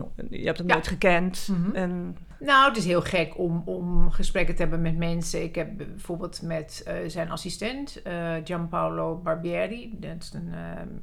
hebt 0.45 0.59
hem 0.59 0.67
Ja. 0.69 0.73
nooit 0.75 0.87
gekend. 0.89 1.49
Mhm. 1.51 1.75
En, 1.77 2.17
Nou, 2.39 2.69
het 2.69 2.77
is 2.77 2.85
heel 2.85 3.03
gek 3.03 3.39
om, 3.39 3.63
om 3.65 4.11
gesprekken 4.11 4.55
te 4.55 4.63
hebben 4.63 4.83
met 4.83 4.97
mensen. 4.97 5.43
Ik 5.43 5.55
heb 5.55 5.77
bijvoorbeeld 5.77 6.43
met 6.43 6.83
eh, 6.87 6.95
zijn 7.07 7.31
assistent, 7.31 8.03
eh, 8.03 8.35
Gianpaolo 8.45 9.17
Barbieri. 9.17 9.97
Dat 9.99 10.11
is 10.21 10.33
een, 10.33 10.53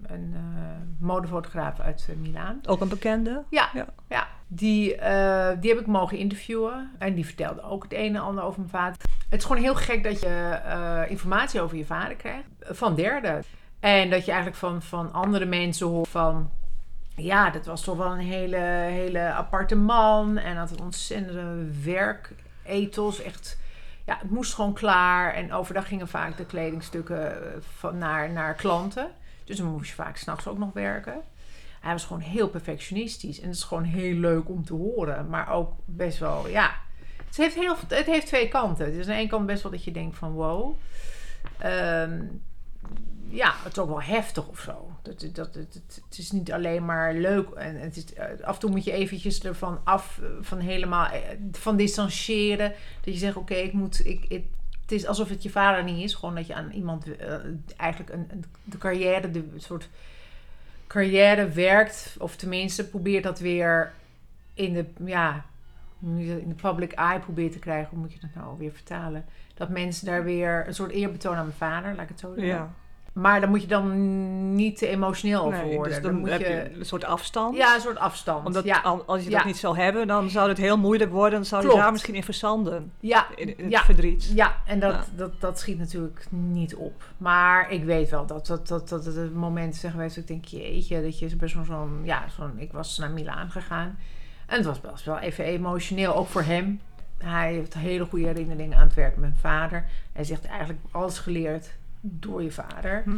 een 0.08 0.36
modefotograaf 1.00 1.80
uit 1.80 2.08
Milaan. 2.22 2.60
ook 2.66 2.82
een 2.82 2.88
bekende. 2.90 3.44
Ja, 3.50 3.70
Ja. 3.74 3.86
ja. 4.08 4.28
Die, 4.48 4.88
die 5.60 5.70
heb 5.72 5.80
ik 5.80 5.88
mogen 5.88 6.18
interviewen. 6.18 6.92
En 6.98 7.14
die 7.14 7.26
vertelde 7.26 7.62
ook 7.62 7.84
het 7.84 7.94
een 7.94 8.16
en 8.16 8.22
ander 8.22 8.44
over 8.44 8.60
mijn 8.60 8.70
vader. 8.72 8.98
Het 9.30 9.40
is 9.40 9.46
gewoon 9.46 9.62
heel 9.62 9.76
gek 9.76 10.04
dat 10.04 10.20
je 10.22 10.60
informatie 11.10 11.62
over 11.62 11.78
je 11.78 11.86
vader 11.86 12.16
krijgt 12.16 12.48
van 12.60 12.96
derden. 12.96 13.44
En 13.80 14.10
dat 14.10 14.26
je 14.26 14.32
eigenlijk 14.32 14.60
van, 14.60 14.82
van 14.82 15.14
andere 15.14 15.46
mensen 15.46 15.88
hoort 15.88 16.08
van... 16.08 16.50
Ja, 17.22 17.50
dat 17.50 17.66
was 17.66 17.82
toch 17.82 17.98
wel 17.98 18.12
een 18.12 18.26
hele, 18.26 18.58
hele 18.58 19.20
aparte 19.20 19.76
man. 19.76 20.38
En 20.38 20.56
had 20.56 20.72
een 20.72 20.82
ontzettende 20.82 21.72
werkethos. 21.84 23.22
Echt, 23.22 23.58
ja, 24.06 24.18
het 24.20 24.30
moest 24.30 24.54
gewoon 24.54 24.74
klaar. 24.74 25.34
En 25.34 25.54
overdag 25.54 25.88
gingen 25.88 26.08
vaak 26.08 26.38
de 26.38 26.46
kledingstukken 26.46 27.32
eh, 27.32 27.58
van, 27.60 27.98
naar, 27.98 28.32
naar 28.32 28.54
klanten. 28.54 29.12
Dus 29.44 29.58
dan 29.58 29.66
moest 29.66 29.90
je 29.90 29.96
vaak 29.96 30.18
s'nachts 30.18 30.48
ook 30.48 30.58
nog 30.58 30.74
werken. 30.74 31.22
Hij 31.80 31.92
was 31.92 32.06
gewoon 32.06 32.22
heel 32.22 32.50
perfectionistisch. 32.50 33.40
En 33.40 33.48
het 33.48 33.56
is 33.56 33.64
gewoon 33.64 33.84
heel 33.84 34.16
leuk 34.16 34.50
om 34.50 34.66
te 34.66 34.74
horen. 34.74 35.30
Maar 35.30 35.50
ook 35.52 35.74
best 35.86 36.20
wel, 36.20 36.48
ja. 36.48 36.72
Het 37.26 37.38
heeft, 37.38 37.56
heel, 37.56 37.76
het 37.88 38.06
heeft 38.06 38.28
twee 38.28 38.48
kanten. 38.48 38.86
Het 38.86 38.96
is 38.96 39.06
aan 39.06 39.14
de 39.14 39.20
ene 39.20 39.30
kant 39.30 39.46
best 39.46 39.64
wel 39.64 39.72
dat 39.72 39.84
je 39.84 39.92
denkt 39.92 40.18
van 40.18 40.32
wow. 40.32 40.78
Ehm, 41.58 42.22
ja, 43.30 43.54
het 43.64 43.72
is 43.72 43.80
ook 43.80 43.90
wel 43.90 44.02
heftig 44.02 44.48
of 44.48 44.60
zo. 44.60 44.92
Dat, 45.02 45.20
dat, 45.20 45.36
dat, 45.36 45.54
het, 45.54 46.02
het 46.10 46.18
is 46.18 46.32
niet 46.32 46.52
alleen 46.52 46.86
maar 46.86 47.14
leuk. 47.14 47.50
En 47.50 47.80
het 47.80 47.98
is, 47.98 48.14
eh, 48.14 48.26
af 48.44 48.54
en 48.54 48.60
toe 48.60 48.70
moet 48.70 48.84
je 48.84 48.92
eventjes 48.92 49.44
ervan 49.44 49.80
af, 49.84 50.20
eh, 50.24 50.30
van 50.42 50.60
helemaal, 50.60 51.08
eh, 51.08 51.22
van 51.52 51.78
distancieren. 51.78 52.74
Dat 53.02 53.14
je 53.14 53.20
zegt, 53.20 53.36
oké, 53.36 53.54
ik 53.54 53.74
moet, 53.74 54.06
ik, 54.06 54.42
het 54.82 54.92
is 54.92 55.06
alsof 55.06 55.30
het 55.30 55.44
je 55.44 55.50
vader 55.50 55.84
niet 55.84 56.04
is. 56.04 56.14
Gewoon 56.14 56.36
dat 56.36 56.48
je 56.48 56.56
aan 56.56 56.72
iemand 56.72 57.06
eigenlijk 57.78 58.14
een, 58.14 58.28
een, 58.32 58.44
de 58.64 58.78
carrière, 58.78 59.32
de 59.32 59.44
soort 59.58 59.90
carrière 60.88 61.50
werkt. 61.50 62.16
Of 62.20 62.36
tenminste 62.36 62.90
probeert 62.90 63.24
dat 63.24 63.40
weer 63.40 63.92
in 64.54 64.74
de, 64.74 64.86
ja, 65.06 65.46
in 66.02 66.48
de 66.48 66.54
public 66.62 66.92
eye 66.92 67.20
probeert 67.20 67.52
te 67.52 67.60
krijgen. 67.60 67.90
Hoe 67.90 68.00
moet 68.00 68.14
je 68.14 68.20
dat 68.20 68.36
nou 68.36 68.58
weer 68.58 68.72
vertalen? 68.72 69.26
Dat 69.54 69.70
mensen 69.70 70.06
daar 70.06 70.24
weer 70.24 70.68
een 70.68 70.74
soort 70.74 70.92
eerbetoon 70.92 71.36
aan 71.36 71.46
mijn 71.46 71.58
vader, 71.58 71.92
laat 71.92 72.04
ik 72.04 72.10
het 72.10 72.20
zo 72.20 72.34
zeggen. 72.34 72.48
Ja. 72.48 72.74
Maar 73.18 73.40
daar 73.40 73.50
moet 73.50 73.62
je 73.62 73.68
dan 73.68 74.56
niet 74.56 74.78
te 74.78 74.88
emotioneel 74.88 75.42
over 75.46 75.66
Nee, 75.66 75.76
worden. 75.76 75.94
dus 75.94 76.02
dan, 76.02 76.16
moet 76.20 76.30
heb 76.30 76.40
je, 76.40 76.72
een 76.80 76.86
soort 76.86 77.04
afstand. 77.04 77.56
ja, 77.58 77.76
een 77.76 77.82
soort 77.82 77.98
afstand. 77.98 78.46
Omdat 78.46 78.64
ja, 78.64 78.80
als 79.06 79.24
je 79.24 79.30
Ja. 79.30 79.36
dat 79.38 79.46
niet 79.46 79.58
zou 79.58 79.78
hebben, 79.78 80.08
dan 80.08 80.30
zou 80.30 80.50
het 80.50 80.58
heel 80.58 80.78
moeilijk 80.78 81.12
worden. 81.12 81.32
Dan 81.34 81.46
zou 81.46 81.70
je 81.70 81.76
daar 81.76 81.92
misschien 81.92 82.16
in 82.16 82.24
verzanden. 82.24 82.92
ja, 83.00 83.28
In, 83.36 83.58
in 83.58 83.64
het 83.64 83.72
Ja. 83.72 83.84
verdriet. 83.84 84.32
ja, 84.36 84.56
en 84.66 84.80
dat. 84.80 85.10
Dat, 85.16 85.42
dat 85.42 85.60
schiet 85.60 85.78
natuurlijk 85.78 86.26
niet 86.30 86.76
op. 86.76 87.04
Maar 87.18 87.72
ik 87.72 87.84
weet 87.84 88.10
wel 88.10 88.26
dat 88.26 88.48
dat, 88.48 88.68
dat, 88.68 88.90
dat, 88.90 89.06
er 89.06 89.32
momenten 89.32 89.80
zijn 89.80 89.92
geweest 89.92 90.16
dat 90.16 90.24
ik 90.24 90.30
denk, 90.30 90.46
jeetje, 90.46 91.02
dat 91.02 91.20
je 91.20 91.36
best 91.36 91.54
wel 91.56 91.66
zo'n, 91.66 92.00
ja, 92.04 92.24
zo'n, 92.38 92.54
ik 92.58 92.72
was 92.72 92.98
naar 92.98 93.12
Milaan 93.12 93.50
gegaan. 93.52 93.98
En 94.46 94.58
het 94.58 94.66
was 94.66 94.82
best 94.82 95.06
wel 95.06 95.18
even 95.20 95.44
emotioneel, 95.46 96.16
ook 96.16 96.28
voor 96.28 96.42
hem. 96.44 96.80
Hij 97.18 97.54
heeft 97.54 97.74
hele 97.74 98.06
goede 98.06 98.26
herinneringen 98.26 98.78
aan 98.78 98.84
het 98.86 98.94
werken 98.96 99.20
met 99.22 99.30
mijn 99.30 99.42
vader. 99.42 99.86
Hij 100.14 100.24
zegt 100.24 100.46
eigenlijk 100.46 100.80
alles 100.92 101.20
geleerd 101.20 101.70
door 102.02 102.44
je 102.44 102.52
vader. 102.52 103.02
Hm. 103.04 103.12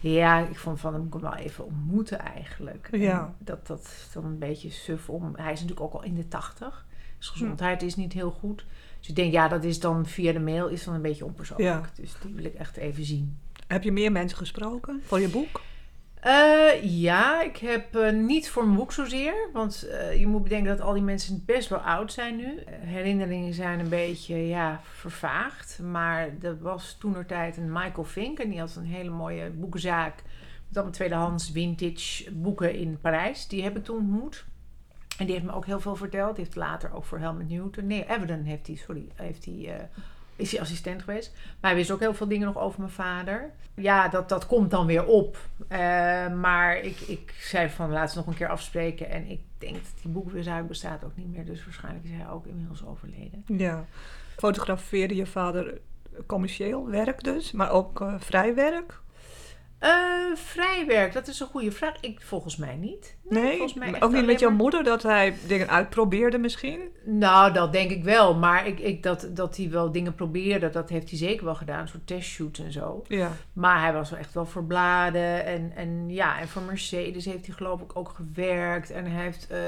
Ja, 0.00 0.38
ik 0.38 0.58
vond 0.58 0.80
van 0.80 0.92
hem 0.92 1.02
moet 1.02 1.14
ik 1.14 1.20
hem 1.20 1.30
wel 1.30 1.40
even 1.40 1.64
ontmoeten 1.64 2.18
eigenlijk. 2.18 2.88
En 2.92 3.00
Ja. 3.00 3.34
dat, 3.38 3.66
dat 3.66 3.80
is 3.80 4.08
dan 4.12 4.24
een 4.24 4.38
beetje 4.38 4.70
suf 4.70 5.08
om. 5.10 5.32
Hij 5.36 5.52
is 5.52 5.60
natuurlijk 5.60 5.86
ook 5.86 5.92
al 5.92 6.02
in 6.02 6.14
de 6.14 6.28
tachtig. 6.28 6.86
Zijn 7.18 7.38
gezondheid 7.38 7.82
is 7.82 7.96
niet 7.96 8.12
heel 8.12 8.30
goed. 8.30 8.64
Dus 8.98 9.08
ik 9.08 9.16
denk, 9.16 9.32
ja, 9.32 9.48
dat 9.48 9.64
is 9.64 9.80
dan 9.80 10.06
via 10.06 10.32
de 10.32 10.40
mail 10.40 10.66
is 10.68 10.84
dan 10.84 10.94
een 10.94 11.02
beetje 11.02 11.24
onpersoonlijk. 11.24 11.84
Ja. 11.96 12.02
Dus 12.02 12.14
die 12.22 12.34
wil 12.34 12.44
ik 12.44 12.54
echt 12.54 12.76
even 12.76 13.04
zien. 13.04 13.38
Heb 13.66 13.82
je 13.82 13.92
meer 13.92 14.12
mensen 14.12 14.38
gesproken 14.38 15.00
voor 15.04 15.20
je 15.20 15.28
boek? 15.28 15.60
Eh, 16.26 16.82
ja, 16.82 17.42
ik 17.42 17.56
heb 17.56 17.96
eh, 17.96 18.12
niet 18.12 18.50
voor 18.50 18.64
mijn 18.64 18.76
boek 18.76 18.92
zozeer. 18.92 19.48
Want 19.52 19.82
eh, 19.88 20.18
je 20.18 20.26
moet 20.26 20.42
bedenken 20.42 20.76
dat 20.76 20.86
al 20.86 20.92
die 20.92 21.02
mensen 21.02 21.42
best 21.44 21.68
wel 21.68 21.78
oud 21.78 22.12
zijn 22.12 22.36
nu. 22.36 22.62
Herinneringen 22.66 23.54
zijn 23.54 23.80
een 23.80 23.88
beetje 23.88 24.36
ja, 24.36 24.80
vervaagd. 24.82 25.78
Maar 25.82 26.28
er 26.42 26.58
was 26.58 26.96
toenertijd 26.98 27.56
een 27.56 27.72
Michael 27.72 28.04
Fink. 28.04 28.38
En 28.38 28.50
die 28.50 28.58
had 28.58 28.76
een 28.76 28.84
hele 28.84 29.10
mooie 29.10 29.50
boekenzaak. 29.50 30.14
Met 30.68 30.76
allemaal 30.76 30.92
tweedehands 30.92 31.50
vintage 31.50 32.32
boeken 32.32 32.74
in 32.74 33.00
Parijs. 33.00 33.48
Die 33.48 33.62
heb 33.62 33.76
ik 33.76 33.84
toen 33.84 33.98
ontmoet. 33.98 34.44
En 35.18 35.26
die 35.26 35.34
heeft 35.34 35.46
me 35.46 35.54
ook 35.54 35.66
heel 35.66 35.80
veel 35.80 35.96
verteld. 35.96 36.36
Die 36.36 36.44
heeft 36.44 36.56
later 36.56 36.94
ook 36.94 37.04
voor 37.04 37.18
Helmut 37.18 37.48
Newton... 37.48 37.86
Nee, 37.86 38.08
Everton 38.08 38.42
heeft 38.42 38.66
hij, 38.66 38.76
sorry. 38.76 39.08
Heeft 39.14 39.44
hij, 39.44 39.88
is 40.36 40.52
hij 40.52 40.60
assistent 40.60 41.02
geweest. 41.02 41.32
Maar 41.34 41.70
hij 41.70 41.74
wist 41.74 41.90
ook 41.90 42.00
heel 42.00 42.14
veel 42.14 42.28
dingen 42.28 42.46
nog 42.46 42.58
over 42.58 42.80
mijn 42.80 42.92
vader. 42.92 43.50
Ja, 43.74 44.08
dat, 44.08 44.28
dat 44.28 44.46
komt 44.46 44.70
dan 44.70 44.86
weer 44.86 45.04
op. 45.04 45.38
Eh, 45.68 45.78
maar 46.34 46.78
ik, 46.78 47.00
ik 47.00 47.34
zei 47.40 47.68
van 47.68 47.88
we 47.88 48.10
nog 48.14 48.26
een 48.26 48.34
keer 48.34 48.48
afspreken. 48.48 49.10
En 49.10 49.30
ik 49.30 49.40
denk 49.58 49.74
dat 49.74 49.92
die 50.02 50.10
boekweerzaak 50.10 50.68
bestaat 50.68 51.04
ook 51.04 51.16
niet 51.16 51.32
meer. 51.32 51.44
Dus 51.44 51.64
waarschijnlijk 51.64 52.04
is 52.04 52.10
hij 52.10 52.28
ook 52.28 52.46
inmiddels 52.46 52.84
overleden. 52.86 53.44
Ja. 53.46 53.84
Fotografeerde 54.36 55.14
je 55.14 55.26
vader 55.26 55.80
commercieel 56.26 56.88
werk 56.88 57.24
dus, 57.24 57.52
maar 57.52 57.70
ook 57.70 58.00
eh, 58.00 58.14
vrij 58.18 58.54
werk? 58.54 59.00
Eh, 59.86 60.36
vrijwerk, 60.36 61.12
dat 61.12 61.28
is 61.28 61.40
een 61.40 61.46
goede 61.46 61.72
vraag. 61.72 61.94
Ik, 62.00 62.20
volgens 62.20 62.56
mij 62.56 62.76
niet. 62.76 63.16
Nee, 63.28 63.56
volgens 63.56 63.74
mij 63.74 64.02
ook 64.02 64.12
niet 64.12 64.26
met 64.26 64.40
jouw 64.40 64.48
maar- 64.48 64.58
moeder 64.58 64.84
dat 64.84 65.02
hij 65.02 65.34
dingen 65.46 65.68
uitprobeerde 65.68 66.38
misschien? 66.38 66.80
Nou, 67.04 67.52
dat 67.52 67.72
denk 67.72 67.90
ik 67.90 68.04
wel. 68.04 68.34
Maar 68.34 68.66
ik, 68.66 68.78
ik, 68.80 69.02
dat, 69.02 69.28
dat 69.30 69.56
hij 69.56 69.70
wel 69.70 69.92
dingen 69.92 70.14
probeerde, 70.14 70.70
dat 70.70 70.88
heeft 70.88 71.10
hij 71.10 71.18
zeker 71.18 71.44
wel 71.44 71.54
gedaan. 71.54 71.80
Een 71.80 71.88
soort 71.88 72.06
testshoots 72.06 72.60
en 72.60 72.72
zo. 72.72 73.04
Ja. 73.08 73.30
Maar 73.52 73.80
hij 73.80 73.92
was 73.92 74.10
wel 74.10 74.18
echt 74.18 74.34
wel 74.34 74.46
voor 74.46 74.64
bladen. 74.64 75.44
En, 75.44 75.72
en 75.76 76.08
ja, 76.08 76.40
en 76.40 76.48
voor 76.48 76.62
Mercedes 76.62 77.24
heeft 77.24 77.46
hij 77.46 77.54
geloof 77.54 77.80
ik 77.80 77.96
ook 77.96 78.08
gewerkt. 78.08 78.90
En 78.90 79.06
hij 79.06 79.22
heeft 79.22 79.46
eh, 79.50 79.58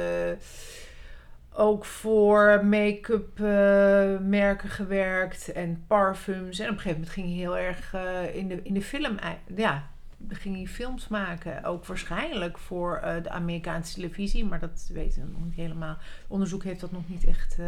ook 1.52 1.84
voor 1.84 2.64
make-up 2.64 3.40
eh, 3.40 4.18
merken 4.20 4.68
gewerkt. 4.68 5.52
En 5.52 5.84
parfums. 5.86 6.58
En 6.58 6.64
op 6.66 6.74
een 6.74 6.80
gegeven 6.80 6.98
moment 6.98 7.10
ging 7.10 7.26
hij 7.26 7.36
heel 7.36 7.58
erg 7.58 7.94
in, 8.34 8.48
de, 8.48 8.60
in 8.62 8.74
de 8.74 8.82
film... 8.82 9.18
Ja, 9.56 9.88
ging 10.28 10.56
hij 10.56 10.66
films 10.66 11.08
maken. 11.08 11.64
Ook 11.64 11.86
waarschijnlijk 11.86 12.58
voor 12.58 12.96
eh, 12.96 13.22
de 13.22 13.30
Amerikaanse 13.30 13.94
televisie. 13.94 14.44
Maar 14.44 14.58
dat 14.60 14.90
weten 14.92 15.22
we 15.22 15.28
nog 15.32 15.44
niet 15.44 15.54
helemaal. 15.54 15.96
Onderzoek 16.28 16.64
heeft 16.64 16.80
dat 16.80 16.92
nog 16.92 17.02
niet 17.08 17.24
echt... 17.24 17.56
eh, 17.58 17.66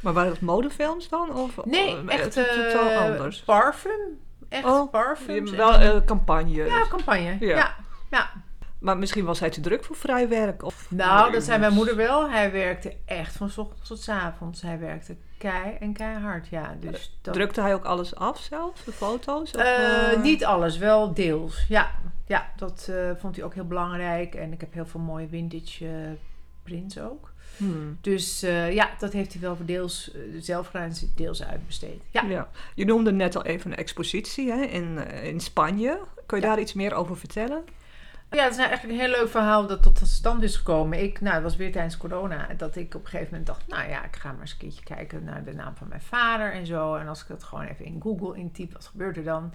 Maar 0.00 0.12
waren 0.12 0.30
het 0.32 0.40
modefilms 0.40 1.08
dan? 1.08 1.34
Of, 1.34 1.64
Nee, 1.64 1.96
of- 2.02 2.06
echt 2.08 2.32
totaal 2.32 2.90
eh, 2.90 3.00
anders. 3.00 3.40
parfum. 3.42 4.00
Echt 4.48 4.64
Oh, 4.64 4.90
parfums. 4.90 5.50
En 5.50 5.56
wel 5.56 5.74
eh, 5.74 6.04
campagne. 6.04 6.64
ja, 6.64 6.86
campagne. 6.88 7.36
Ja. 7.40 7.56
Ja. 7.56 7.74
ja. 8.10 8.30
Maar 8.78 8.98
misschien 8.98 9.24
was 9.24 9.40
hij 9.40 9.50
te 9.50 9.60
druk 9.60 9.84
voor 9.84 9.96
vrij 9.96 10.28
werk? 10.28 10.62
Of 10.64 10.86
Nou, 10.90 11.32
dat 11.32 11.42
zei 11.42 11.58
mijn 11.58 11.72
moeder 11.72 11.96
wel. 11.96 12.30
Hij 12.30 12.52
werkte 12.52 12.96
echt 13.04 13.36
van 13.36 13.50
's 13.50 13.58
ochtends 13.58 13.88
tot 13.88 14.00
's 14.02 14.08
avonds. 14.08 14.62
Hij 14.62 14.78
werkte 14.78 15.16
kei 15.50 15.76
en 15.80 15.92
keihard, 15.92 16.48
ja. 16.48 16.76
Dus 16.80 17.18
dat, 17.20 17.34
Drukte 17.34 17.60
hij 17.60 17.74
ook 17.74 17.84
alles 17.84 18.14
af 18.14 18.38
zelf, 18.38 18.82
de 18.84 18.92
foto's? 18.92 19.50
Of, 19.50 19.60
Eh, 19.62 20.12
eh, 20.12 20.22
niet 20.22 20.44
alles, 20.44 20.78
wel 20.78 21.14
deels. 21.14 21.64
Ja, 21.68 21.90
ja 22.26 22.50
dat 22.56 22.86
eh, 22.90 23.10
vond 23.18 23.36
hij 23.36 23.44
ook 23.44 23.54
heel 23.54 23.66
belangrijk. 23.66 24.34
En 24.34 24.52
ik 24.52 24.60
heb 24.60 24.72
heel 24.72 24.86
veel 24.86 25.00
mooie 25.00 25.28
vintage 25.28 25.86
eh, 25.86 25.92
prints 26.62 26.98
ook. 27.00 27.30
Hmm. 27.56 27.98
Dus 28.00 28.42
eh, 28.42 28.72
ja, 28.72 28.90
dat 28.98 29.12
heeft 29.12 29.32
hij 29.32 29.42
wel 29.42 29.56
voor 29.56 29.66
deels 29.66 30.12
eh, 30.12 30.20
zelf 30.40 30.66
gedaan 30.66 30.82
en 30.90 31.12
deels 31.14 31.44
uitbesteed. 31.44 32.02
Ja. 32.10 32.22
Ja. 32.22 32.48
Je 32.74 32.84
noemde 32.84 33.12
net 33.12 33.36
al 33.36 33.44
even 33.44 33.70
een 33.70 33.76
expositie 33.76 34.50
hè, 34.52 34.62
in, 34.62 34.98
eh, 34.98 35.24
in 35.24 35.40
Spanje. 35.40 35.98
Kun 36.26 36.38
je 36.38 36.44
Ja. 36.44 36.50
daar 36.50 36.60
iets 36.60 36.72
meer 36.72 36.94
over 36.94 37.16
vertellen? 37.16 37.64
Ja, 38.32 38.42
het 38.42 38.50
is 38.50 38.56
nou 38.56 38.68
eigenlijk 38.68 39.00
een 39.00 39.06
heel 39.06 39.20
leuk 39.20 39.30
verhaal 39.30 39.66
dat 39.66 39.82
tot 39.82 40.00
stand 40.04 40.42
is 40.42 40.56
gekomen. 40.56 41.02
Ik, 41.02 41.20
nou, 41.20 41.34
het 41.34 41.42
was 41.42 41.56
weer 41.56 41.72
tijdens 41.72 41.96
corona 41.96 42.48
dat 42.56 42.76
ik 42.76 42.94
op 42.94 43.00
een 43.00 43.08
gegeven 43.08 43.30
moment 43.30 43.46
dacht, 43.46 43.66
nou 43.66 43.88
ja, 43.88 44.04
ik 44.04 44.16
ga 44.16 44.32
maar 44.32 44.40
eens 44.40 44.52
een 44.52 44.58
keertje 44.58 44.82
kijken 44.84 45.24
naar 45.24 45.44
de 45.44 45.54
naam 45.54 45.76
van 45.76 45.88
mijn 45.88 46.00
vader 46.00 46.52
en 46.52 46.66
zo. 46.66 46.94
En 46.94 47.08
als 47.08 47.20
ik 47.22 47.28
dat 47.28 47.42
gewoon 47.42 47.64
even 47.64 47.84
in 47.84 48.00
Google 48.02 48.38
intyp, 48.38 48.72
wat 48.72 48.86
gebeurt 48.86 49.16
er 49.16 49.24
dan? 49.24 49.54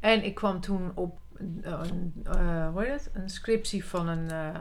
En 0.00 0.24
ik 0.24 0.34
kwam 0.34 0.60
toen 0.60 0.92
op 0.94 1.18
een, 1.34 2.12
eh, 2.24 2.68
hoe 2.68 2.82
heet 2.82 2.92
het? 2.92 3.10
een 3.12 3.30
scriptie 3.30 3.84
van 3.84 4.08
een 4.08 4.30
eh, 4.30 4.60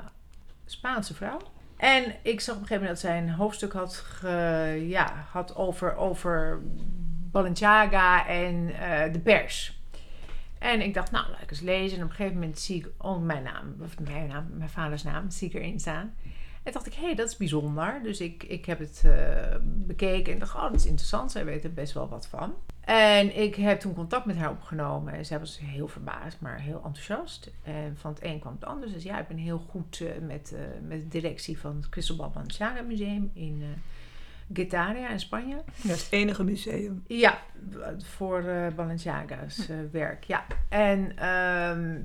Spaanse 0.66 1.14
vrouw. 1.14 1.40
En 1.78 2.16
ik 2.22 2.42
zag 2.42 2.56
op 2.56 2.62
een 2.62 2.68
gegeven 2.68 2.84
moment 2.84 3.02
dat 3.02 3.12
zij 3.12 3.18
een 3.18 3.30
hoofdstuk 3.30 3.74
had, 3.74 4.06
ja, 4.78 5.26
had 5.32 5.56
over, 5.56 5.96
over 5.96 6.62
Balenciaga 7.32 8.28
en 8.28 8.70
eh, 8.80 9.14
de 9.14 9.20
pers. 9.20 9.81
En 10.62 10.82
ik 10.82 10.94
dacht, 10.94 11.12
nou, 11.12 11.30
laat 11.30 11.42
ik 11.42 11.52
eens 11.52 11.60
lezen. 11.60 11.98
En 11.98 12.04
op 12.04 12.10
een 12.10 12.16
gegeven 12.16 12.40
moment 12.40 12.60
zie 12.60 12.76
ik 12.76 12.90
onder 12.98 13.22
mijn 13.22 13.44
naam, 13.44 13.76
of 13.82 14.00
mijn 14.00 14.28
naam, 14.28 14.48
mijn 14.54 14.70
vaders 14.70 15.04
naam, 15.04 15.30
zie 15.30 15.48
ik 15.48 15.54
erin 15.54 15.80
staan. 15.80 16.14
En 16.64 16.72
dacht 16.72 16.86
ik, 16.86 16.94
hé, 16.94 17.06
hey, 17.06 17.16
dat 17.16 17.30
is 17.30 17.38
bijzonder. 17.38 18.00
Dus 18.04 18.20
ik, 18.20 18.44
ik 18.44 18.66
heb 18.66 18.80
het 18.80 19.02
eh, 19.06 19.56
bekeken 19.62 20.34
en 20.34 20.40
dacht, 20.40 20.56
oh, 20.56 20.62
dat 20.62 20.76
is 20.76 20.86
interessant. 20.86 21.32
Zij 21.32 21.46
weet 21.46 21.64
er 21.64 21.74
best 21.74 21.94
wel 21.94 22.10
wat 22.10 22.28
van. 22.28 22.54
En 22.82 23.42
ik 23.42 23.56
heb 23.56 23.80
toen 23.80 23.94
contact 23.94 24.26
met 24.26 24.38
haar 24.38 24.50
opgenomen. 24.50 25.14
En 25.14 25.26
zij 25.26 25.40
was 25.40 25.60
heel 25.60 25.88
verbaasd, 25.88 26.40
maar 26.40 26.60
heel 26.60 26.82
enthousiast. 26.86 27.52
En 27.64 27.98
van 27.98 28.12
het 28.14 28.24
een 28.24 28.40
kwam 28.40 28.54
het 28.54 28.66
ander. 28.66 28.94
Dus 28.94 29.04
ja, 29.04 29.20
ik 29.20 29.28
ben 29.28 29.38
heel 29.38 29.60
goed 29.70 30.02
eh, 30.02 30.28
met, 30.28 30.54
eh, 30.54 30.60
met 30.88 31.02
de 31.02 31.08
directie 31.08 31.60
van 31.60 31.86
het 31.90 32.18
Balenciaga 32.18 32.82
Museum 32.82 33.32
in 33.34 33.64
Getaria 34.54 35.10
in 35.10 35.20
Spanje. 35.20 35.56
Dat 35.56 35.96
is 35.96 36.04
het 36.04 36.12
enige 36.12 36.44
museum. 36.44 37.04
Ja, 37.08 37.40
voor 37.98 38.44
eh 38.44 38.68
Balenciaga's 38.76 39.70
eh, 39.70 39.76
werk. 39.92 40.24
Ja. 40.24 40.46
En 40.70 41.18
ehm, 41.18 42.00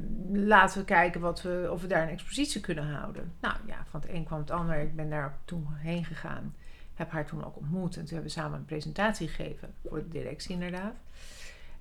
laten 0.47 0.79
we 0.79 0.85
kijken 0.85 1.21
wat 1.21 1.43
we, 1.43 1.69
of 1.71 1.81
we 1.81 1.87
daar 1.87 2.03
een 2.03 2.09
expositie 2.09 2.61
kunnen 2.61 2.85
houden. 2.85 3.33
Nou 3.41 3.55
ja, 3.67 3.85
van 3.91 4.01
het 4.01 4.11
een 4.11 4.25
kwam 4.25 4.39
het 4.39 4.51
ander. 4.51 4.81
Ik 4.81 4.97
ben 4.97 5.11
daar 5.11 5.39
toen 5.45 5.67
heen 5.71 6.05
gegaan. 6.05 6.55
Heb 6.95 7.11
haar 7.11 7.27
toen 7.27 7.45
ook 7.45 7.57
ontmoet. 7.57 7.97
En 7.97 8.05
toen 8.05 8.15
hebben 8.15 8.33
we 8.35 8.41
samen 8.41 8.59
een 8.59 8.65
presentatie 8.65 9.29
gegeven. 9.29 9.75
Voor 9.89 9.99
de 9.99 10.09
directie 10.09 10.53
inderdaad. 10.53 10.95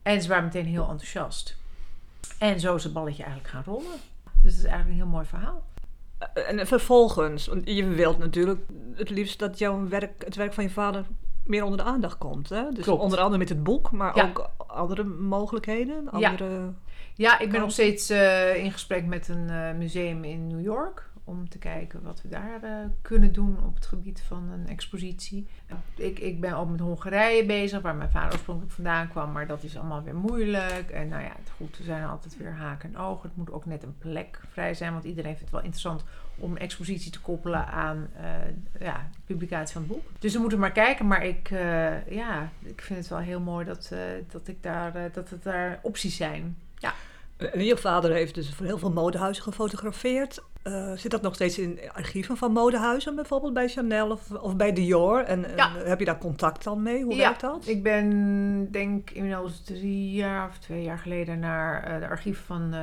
En 0.01 0.21
ze 0.21 0.27
waren 0.27 0.43
meteen 0.43 0.65
heel 0.65 0.89
enthousiast. 0.89 1.57
En 2.37 2.59
zo 2.59 2.75
is 2.75 2.83
het 2.83 2.93
balletje 2.93 3.23
eigenlijk 3.23 3.53
gaan 3.53 3.63
rollen. 3.63 3.99
Dus 4.41 4.55
dat 4.55 4.63
is 4.63 4.69
eigenlijk 4.69 4.89
een 4.89 5.05
heel 5.05 5.13
mooi 5.15 5.25
verhaal. 5.25 5.63
Eh, 6.17 6.49
En 6.49 6.67
vervolgens, 6.67 7.47
want 7.47 7.69
je 7.69 7.87
wilt 7.87 8.17
natuurlijk 8.17 8.61
het 8.95 9.09
liefst 9.09 9.39
dat 9.39 9.57
jouw 9.57 9.87
werk, 9.87 10.23
het 10.25 10.35
werk 10.35 10.53
van 10.53 10.63
je 10.63 10.69
vader 10.69 11.05
meer 11.45 11.63
onder 11.63 11.77
de 11.77 11.83
aandacht 11.83 12.17
komt. 12.17 12.49
Hè? 12.49 12.69
Dus 12.71 12.83
Klopt. 12.83 13.01
onder 13.01 13.19
andere 13.19 13.37
met 13.37 13.49
het 13.49 13.63
boek, 13.63 13.91
maar 13.91 14.15
Ja. 14.15 14.23
ook 14.27 14.49
andere 14.67 15.03
mogelijkheden. 15.03 16.09
Andere... 16.11 16.49
Ja, 16.49 16.73
ik 17.17 17.51
ben 17.51 17.59
nog 17.59 17.71
steeds 17.71 18.09
eh, 18.09 18.55
in 18.55 18.71
gesprek 18.71 19.05
met 19.05 19.27
een 19.27 19.49
eh, 19.49 19.71
museum 19.73 20.23
in 20.23 20.47
New 20.47 20.61
York. 20.61 21.09
Om 21.23 21.49
te 21.49 21.57
kijken 21.57 22.03
wat 22.03 22.21
we 22.21 22.27
daar 22.29 22.63
eh, 22.63 22.71
kunnen 23.01 23.33
doen 23.33 23.57
op 23.65 23.75
het 23.75 23.85
gebied 23.85 24.21
van 24.21 24.49
een 24.51 24.67
expositie. 24.67 25.47
Ik, 25.95 26.19
ik 26.19 26.41
ben 26.41 26.53
ook 26.53 26.69
met 26.69 26.79
Hongarije 26.79 27.45
bezig, 27.45 27.81
waar 27.81 27.95
mijn 27.95 28.09
vader 28.09 28.31
oorspronkelijk 28.31 28.73
vandaan 28.73 29.09
kwam. 29.09 29.31
Maar 29.31 29.47
dat 29.47 29.63
is 29.63 29.77
allemaal 29.77 30.03
weer 30.03 30.15
moeilijk. 30.15 30.89
En 30.89 31.07
nou 31.07 31.23
ja, 31.23 31.35
goed, 31.57 31.77
er 31.77 31.83
zijn 31.83 32.03
altijd 32.03 32.37
weer 32.37 32.53
haken 32.53 32.93
en 32.93 32.99
ogen. 32.99 33.29
Het 33.29 33.37
moet 33.37 33.51
ook 33.51 33.65
net 33.65 33.83
een 33.83 33.97
plek 33.97 34.39
vrij 34.51 34.73
zijn. 34.73 34.91
Want 34.91 35.03
iedereen 35.03 35.35
vindt 35.35 35.41
het 35.41 35.51
wel 35.51 35.61
interessant 35.61 36.03
om 36.37 36.51
een 36.51 36.57
expositie 36.57 37.11
te 37.11 37.21
koppelen 37.21 37.67
aan 37.67 38.09
ja, 38.79 39.09
de 39.11 39.19
publicatie 39.25 39.73
van 39.73 39.81
het 39.81 39.91
boek. 39.91 40.11
Dus 40.19 40.33
we 40.33 40.39
moeten 40.39 40.59
maar 40.59 40.71
kijken. 40.71 41.07
Maar 41.07 41.25
ik, 41.25 41.49
ja, 42.09 42.49
ik 42.63 42.81
vind 42.81 42.99
het 42.99 43.07
wel 43.07 43.19
heel 43.19 43.39
mooi 43.39 43.65
dat, 43.65 43.91
dat, 44.27 44.47
ik 44.47 44.63
daar, 44.63 45.11
dat 45.11 45.29
het 45.29 45.43
daar 45.43 45.79
opties 45.81 46.15
zijn. 46.15 46.57
En 47.37 47.65
je 47.65 47.77
vader 47.77 48.11
heeft 48.11 48.35
dus 48.35 48.53
voor 48.53 48.65
heel 48.65 48.77
veel 48.77 48.91
modehuizen 48.91 49.43
gefotografeerd. 49.43 50.41
Eh, 50.65 50.91
zit 50.95 51.11
dat 51.11 51.21
nog 51.21 51.33
steeds 51.35 51.59
in 51.59 51.79
archieven 51.93 52.37
van 52.37 52.51
modehuizen, 52.51 53.15
bijvoorbeeld 53.15 53.53
bij 53.53 53.67
Chanel 53.67 54.11
of, 54.11 54.31
of 54.31 54.55
bij 54.55 54.73
Dior? 54.73 55.19
En, 55.23 55.45
en 55.45 55.55
Ja. 55.55 55.71
heb 55.83 55.99
je 55.99 56.05
daar 56.05 56.17
contact 56.17 56.63
dan 56.63 56.83
mee? 56.83 57.03
Hoe 57.03 57.15
Ja, 57.15 57.23
werkt 57.23 57.41
dat? 57.41 57.67
Ik 57.67 57.83
ben, 57.83 58.71
denk 58.71 59.09
inmiddels 59.09 59.63
drie 59.63 60.11
jaar 60.11 60.47
of 60.49 60.57
twee 60.57 60.83
jaar 60.83 60.97
geleden 60.97 61.39
naar 61.39 61.83
eh, 61.83 61.99
de 61.99 62.07
archief 62.07 62.43
van, 62.45 62.73
eh, 62.73 62.79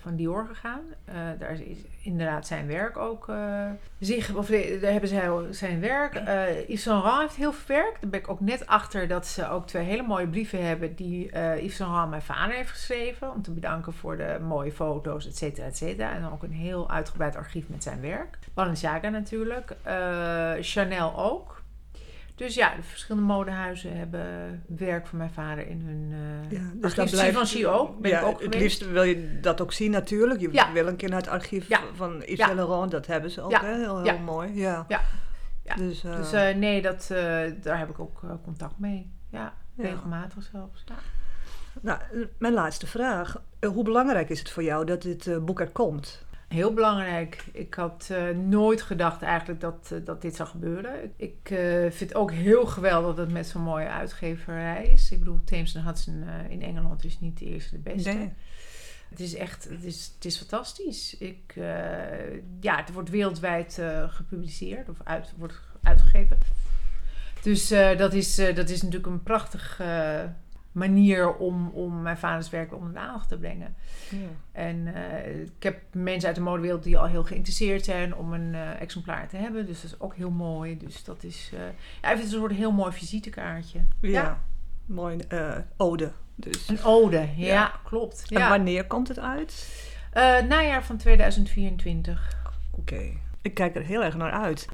van 0.00 0.16
Dior 0.16 0.46
gegaan. 0.46 0.80
Eh, 1.04 1.14
daar 1.38 1.52
is 1.52 1.76
inderdaad 2.02 2.46
zijn 2.46 2.66
werk 2.66 2.96
ook. 2.96 3.28
eh, 3.28 3.66
zich, 3.98 4.34
of 4.34 4.46
daar 4.80 4.92
hebben 4.92 5.08
zij 5.08 5.30
zijn 5.50 5.80
werk. 5.80 6.14
Eh 6.14 6.68
Yves 6.68 6.82
Saint 6.82 7.02
Laurent 7.04 7.20
heeft 7.20 7.36
heel 7.36 7.52
veel 7.52 7.76
werk. 7.76 7.96
Daar 8.00 8.10
ben 8.10 8.20
ik 8.20 8.28
ook 8.30 8.40
net 8.40 8.66
achter 8.66 9.08
dat 9.08 9.26
ze 9.26 9.48
ook 9.50 9.66
twee 9.66 9.84
hele 9.84 10.02
mooie 10.02 10.28
brieven 10.28 10.66
hebben 10.66 10.94
die 10.94 11.30
eh 11.30 11.56
Yves 11.62 11.76
Saint 11.76 11.90
Laurent 11.90 12.10
mijn 12.10 12.22
vader 12.22 12.54
heeft 12.54 12.70
geschreven. 12.70 13.32
Om 13.34 13.42
te 13.42 13.50
bedanken 13.50 13.92
voor 13.92 14.16
de 14.16 14.38
mooie 14.42 14.72
foto's, 14.72 15.26
et 15.26 15.36
cetera, 15.36 15.66
et 15.66 15.76
cetera. 15.76 16.12
En 16.12 16.30
ook 16.32 16.42
een 16.42 16.52
heel 16.52 16.90
uitgebreid 16.90 17.18
archief 17.28 17.68
met 17.68 17.82
zijn 17.82 18.00
werk. 18.00 18.38
Balenciaga 18.54 19.08
natuurlijk. 19.08 19.76
Eh, 19.82 20.52
Chanel 20.60 21.18
ook. 21.18 21.58
Dus 22.34 22.54
ja, 22.54 22.74
de 22.76 22.82
verschillende 22.82 23.26
modehuizen 23.28 23.96
hebben 23.98 24.62
werk 24.66 25.06
van 25.06 25.18
mijn 25.18 25.30
vader 25.30 25.66
in 25.66 25.80
hun 25.80 26.10
uh, 26.10 26.58
Ja, 26.58 26.70
dus 26.74 26.94
dan 26.94 27.08
blijft- 27.10 27.36
Givenchy 27.38 27.66
ook. 27.66 28.00
Ben 28.00 28.10
ja, 28.10 28.18
ik 28.20 28.26
ook 28.26 28.42
het 28.42 28.54
liefst 28.54 28.90
wil 28.90 29.02
je 29.02 29.40
dat 29.40 29.60
ook 29.60 29.72
zien 29.72 29.90
natuurlijk. 29.90 30.40
Je 30.40 30.48
Ja. 30.52 30.72
wil 30.72 30.86
een 30.86 30.96
keer 30.96 31.08
naar 31.08 31.18
het 31.18 31.28
archief 31.28 31.68
van 31.94 32.16
Yves. 32.20 32.38
Saint 32.38 32.54
Laurent. 32.54 32.90
Dat 32.90 33.06
hebben 33.06 33.30
ze 33.30 33.40
ook, 33.42 33.52
hè? 33.60 33.74
Heel, 33.76 34.02
heel 34.02 34.18
mooi. 34.18 34.54
Ja. 34.54 34.86
Dus, 35.76 36.04
eh, 36.04 36.16
Dus 36.16 36.32
eh, 36.32 36.54
nee, 36.56 36.82
dat, 36.82 37.08
eh, 37.10 37.18
daar 37.62 37.78
heb 37.78 37.88
ik 37.88 37.98
ook 38.00 38.20
eh, 38.22 38.30
contact 38.44 38.78
mee. 38.78 39.12
Ja, 39.28 39.52
regelmatig 39.76 40.42
zelfs. 40.52 40.84
Nou, 41.80 41.98
eh, 42.12 42.18
mijn 42.38 42.52
laatste 42.54 42.86
vraag. 42.86 43.40
Eh, 43.58 43.70
hoe 43.70 43.84
belangrijk 43.84 44.28
is 44.28 44.38
het 44.38 44.50
voor 44.50 44.62
jou 44.62 44.84
dat 44.84 45.02
dit 45.02 45.26
eh, 45.26 45.38
boek 45.38 45.60
er 45.60 45.68
komt? 45.70 46.24
Heel 46.54 46.74
belangrijk. 46.74 47.44
Ik 47.52 47.74
had 47.74 48.08
eh, 48.10 48.28
nooit 48.28 48.82
gedacht 48.82 49.22
eigenlijk 49.22 49.60
dat, 49.60 49.90
eh, 49.92 49.98
dat 50.04 50.22
dit 50.22 50.36
zou 50.36 50.48
gebeuren. 50.48 51.12
Ik 51.16 51.50
eh, 51.50 51.80
vind 51.80 52.00
het 52.00 52.14
ook 52.14 52.32
heel 52.32 52.66
geweldig 52.66 53.14
dat 53.14 53.24
het 53.24 53.34
met 53.34 53.46
zo'n 53.46 53.62
mooie 53.62 53.88
uitgeverij 53.88 54.86
is. 54.86 55.10
Ik 55.10 55.18
bedoel, 55.18 55.40
Thames 55.44 55.74
Hudson 55.74 56.24
in 56.48 56.62
Engeland 56.62 57.04
is 57.04 57.20
niet 57.20 57.38
de 57.38 57.44
eerste 57.44 57.82
de 57.82 57.92
beste. 57.92 58.12
Nee. 58.12 58.32
Het 59.08 59.20
is 59.20 59.34
echt, 59.34 59.68
het 59.68 59.84
is, 59.84 60.12
het 60.14 60.24
is 60.24 60.36
fantastisch. 60.36 61.16
Ik, 61.18 61.54
ja, 62.60 62.76
het 62.76 62.92
wordt 62.92 63.10
wereldwijd 63.10 63.82
gepubliceerd 64.08 64.88
of 64.88 64.96
uit, 65.04 65.32
wordt 65.36 65.60
uitgegeven. 65.82 66.38
Dus 67.42 67.68
dat, 67.96 68.12
is, 68.12 68.34
dat 68.34 68.68
is 68.68 68.82
natuurlijk 68.82 69.06
een 69.06 69.22
prachtige 69.22 69.84
manier 70.88 71.34
om, 71.34 71.68
om 71.68 72.02
mijn 72.02 72.16
vaders 72.18 72.50
werk 72.50 72.74
onder 72.74 72.92
de 72.92 72.98
aandacht 72.98 73.28
te 73.28 73.38
brengen. 73.38 73.74
Ja. 74.10 74.16
En 74.52 74.94
eh, 74.94 75.40
ik 75.40 75.62
heb 75.62 75.80
mensen 75.92 76.26
uit 76.28 76.36
de 76.36 76.42
modewereld 76.42 76.82
die 76.82 76.98
al 76.98 77.06
heel 77.06 77.24
geïnteresseerd 77.24 77.84
zijn 77.84 78.14
om 78.14 78.32
een 78.32 78.54
eh, 78.54 78.80
exemplaar 78.80 79.28
te 79.28 79.36
hebben. 79.36 79.66
Dus 79.66 79.82
dat 79.82 79.90
is 79.90 80.00
ook 80.00 80.14
heel 80.14 80.30
mooi. 80.30 80.78
Dus 80.78 81.04
dat 81.04 81.22
is, 81.22 81.50
eh, 81.54 81.60
ja, 82.02 82.20
een 82.20 82.28
soort 82.28 82.52
heel 82.52 82.72
mooi 82.72 82.92
visitekaartje. 82.92 83.78
Ja. 84.00 84.08
Ja. 84.10 84.42
Mooi 84.86 85.18
ode. 85.76 86.12
Dus. 86.34 86.68
Een 86.68 86.82
ode, 86.84 87.28
ja, 87.36 87.46
Ja. 87.46 87.80
klopt. 87.84 88.30
En 88.30 88.48
wanneer 88.48 88.86
komt 88.86 89.08
het 89.08 89.18
uit? 89.18 89.68
Najaar 90.48 90.84
van 90.84 90.96
2024. 90.96 92.38
Oké. 92.70 93.10
Ik 93.42 93.54
kijk 93.54 93.76
er 93.76 93.82
heel 93.82 94.04
erg 94.04 94.16
naar 94.16 94.32
uit. 94.32 94.68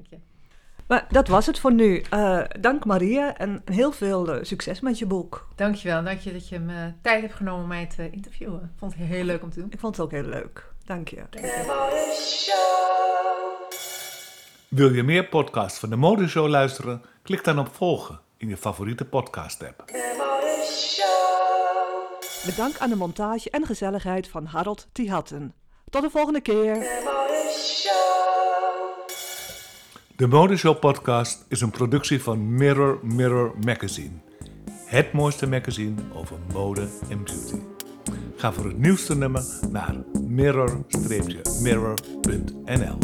Maar 0.87 1.07
dat 1.11 1.29
was 1.29 1.46
het 1.46 1.59
voor 1.59 1.72
nu. 1.72 2.01
Eh, 2.11 2.40
dank 2.61 2.85
Maria 2.85 3.37
en 3.37 3.62
heel 3.64 3.92
veel 3.92 4.33
eh, 4.33 4.44
succes 4.44 4.81
met 4.81 4.99
je 4.99 5.07
boek. 5.07 5.49
Dankjewel. 5.55 6.05
Dank 6.05 6.20
je 6.20 6.33
dat 6.33 6.49
je 6.49 6.59
me 6.59 6.92
tijd 7.03 7.20
hebt 7.20 7.35
genomen 7.35 7.62
om 7.62 7.68
mij 7.68 7.87
te 7.87 8.11
interviewen. 8.11 8.61
Ik 8.62 8.79
vond 8.79 8.94
het 8.94 9.09
heel 9.09 9.25
leuk 9.25 9.42
om 9.42 9.51
te 9.51 9.61
doen. 9.61 9.70
Ik 9.70 9.79
vond 9.79 9.96
het 9.96 10.05
ook 10.05 10.12
heel 10.12 10.22
leuk. 10.22 10.64
Dank 10.85 11.09
je. 11.09 11.22
Wil 14.68 14.92
je 14.92 15.03
meer 15.03 15.29
podcasts 15.29 15.79
van 15.79 15.90
de 15.90 15.96
Modeshow 15.96 16.49
luisteren? 16.49 17.03
Klik 17.22 17.44
dan 17.44 17.59
op 17.59 17.75
volgen 17.75 18.20
in 18.37 18.49
je 18.49 18.57
favoriete 18.57 19.05
podcast-app. 19.05 19.85
Bedankt 22.46 22.79
aan 22.79 22.90
de 22.90 22.96
montage 22.96 23.51
en 23.51 23.66
gezelligheid 23.66 24.29
van 24.29 24.44
Harold 24.44 24.88
Tihatten. 24.92 25.55
Tot 25.90 26.03
de 26.03 26.11
volgende 26.11 26.40
keer. 26.40 26.77
De 30.16 30.26
Modeshow 30.26 30.79
podcast 30.79 31.44
is 31.48 31.61
een 31.61 31.70
productie 31.70 32.22
van 32.22 32.55
Mirror 32.55 32.98
Mirror 33.02 33.55
Magazine. 33.64 34.11
Het 34.85 35.12
mooiste 35.12 35.48
magazine 35.48 35.94
over 36.14 36.37
mode 36.52 36.88
en 37.09 37.24
beauty. 37.24 37.61
Ga 38.37 38.52
voor 38.52 38.64
het 38.64 38.79
nieuwste 38.79 39.16
nummer 39.16 39.44
naar 39.70 39.94
mirror-mirror.nl 40.29 42.98